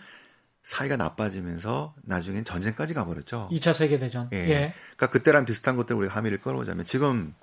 [0.62, 3.50] 사이가 나빠지면서 나중엔 전쟁까지 가버렸죠.
[3.52, 4.30] 2차 세계 대전.
[4.32, 4.38] 예.
[4.38, 4.74] 예.
[4.96, 7.34] 그러니까 그때랑 비슷한 것들 우리가 함의를 끌어오자면 지금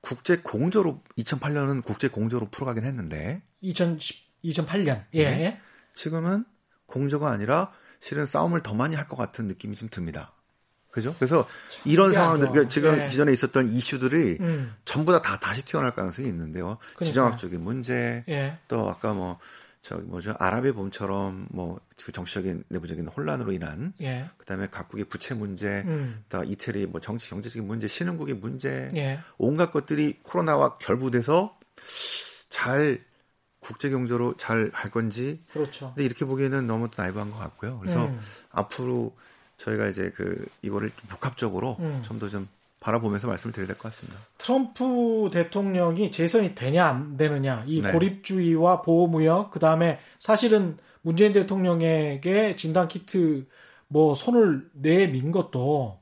[0.00, 5.04] 국제 공조로 2008년은 국제 공조로 풀어가긴 했는데 2010 2008년.
[5.14, 5.20] 예.
[5.20, 5.60] 예.
[5.92, 6.44] 지금은
[6.86, 10.34] 공조가 아니라 실은 싸움을 더 많이 할 것 같은 느낌이 좀 듭니다.
[10.94, 11.12] 그죠?
[11.18, 11.44] 그래서
[11.84, 13.08] 이런 상황들, 그러니까 지금 네.
[13.08, 14.76] 기존에 있었던 이슈들이 음.
[14.84, 16.78] 전부 다, 다 다시 튀어나올 가능성이 있는데요.
[16.80, 17.04] 그러니까.
[17.04, 18.58] 지정학적인 문제, 예.
[18.68, 19.40] 또 아까 뭐,
[19.80, 24.30] 저 뭐죠 아랍의 봄처럼 뭐그 정치적인 내부적인 혼란으로 인한 예.
[24.38, 26.22] 그다음에 각국의 부채 문제, 음.
[26.28, 29.18] 또 이태리 뭐 정치 경제적인 문제, 신흥국의 문제, 예.
[29.36, 31.58] 온갖 것들이 코로나와 결부돼서
[32.48, 33.04] 잘
[33.58, 35.42] 국제 경제로 잘 할 건지.
[35.52, 35.88] 그렇죠.
[35.88, 37.80] 근데 이렇게 보기에는 너무 나이브한 것 같고요.
[37.80, 38.20] 그래서 음.
[38.52, 39.16] 앞으로
[39.56, 42.02] 저희가 이제 그 이거를 복합적으로 음.
[42.04, 42.48] 좀더 좀
[42.80, 44.18] 바라보면서 말씀을 드려야 될 것 같습니다.
[44.38, 47.90] 트럼프 대통령이 재선이 되냐 안 되느냐 이 네.
[47.92, 53.46] 고립주의와 보호무역 그 다음에 사실은 문재인 대통령에게 진단 키트
[53.88, 55.98] 뭐 손을 내민 것도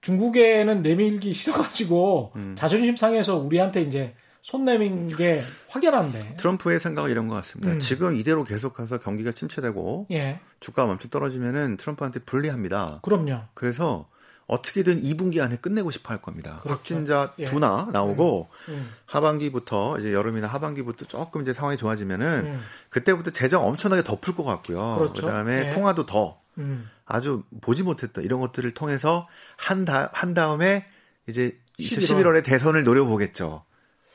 [0.00, 2.54] 중국에는 내밀기 싫어가지고 음.
[2.56, 6.36] 자존심 상해서 우리한테 이제 손 내민 게 확연한데.
[6.38, 7.72] 트럼프의 생각은 이런 것 같습니다.
[7.72, 7.78] 음.
[7.80, 10.40] 지금 이대로 계속해서 경기가 침체되고 예.
[10.60, 13.00] 주가가 멈춰 떨어지면은 트럼프한테 불리합니다.
[13.02, 13.42] 그럼요.
[13.54, 14.08] 그래서
[14.46, 16.58] 어떻게든 2분기 안에 끝내고 싶어 할 겁니다.
[16.62, 16.78] 그렇죠.
[16.78, 17.44] 확진자 예.
[17.44, 18.72] 두나 나오고 음.
[18.72, 18.90] 음.
[19.04, 22.64] 하반기부터 이제 여름이나 하반기부터 조금 이제 상황이 좋아지면은 음.
[22.88, 24.96] 그때부터 재정 엄청나게 더풀것 같고요.
[24.98, 25.26] 그렇죠.
[25.26, 25.74] 그다음에 예.
[25.74, 26.88] 통화도 더 음.
[27.04, 30.86] 아주 보지 못했던 이런 것들을 통해서 한, 다, 한 다음에
[31.26, 32.24] 이제 11월.
[32.40, 33.64] 11월에 대선을 노려보겠죠.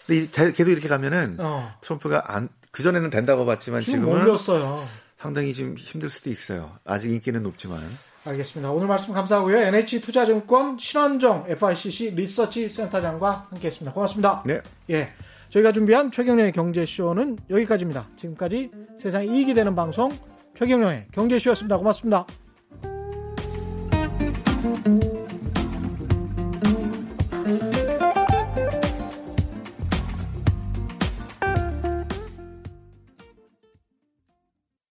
[0.05, 1.73] 근데 계속 이렇게 가면은 어.
[1.81, 4.79] 트럼프가 안 그전에는 된다고 봤지만 지금은 몰렸어요.
[5.15, 6.77] 상당히 좀 힘들 수도 있어요.
[6.85, 7.79] 아직 인기는 높지만.
[8.25, 8.71] 알겠습니다.
[8.71, 9.57] 오늘 말씀 감사하고요.
[9.57, 13.93] NH투자증권 신원정 FICC 리서치 센터장과 함께했습니다.
[13.93, 14.43] 고맙습니다.
[14.45, 14.61] 네.
[14.89, 15.09] 예.
[15.49, 18.07] 저희가 준비한 최경련의 경제쇼는 여기까지입니다.
[18.17, 20.11] 지금까지 세상 이익이 되는 방송
[20.57, 21.77] 최경련의 경제쇼였습니다.
[21.77, 22.25] 고맙습니다.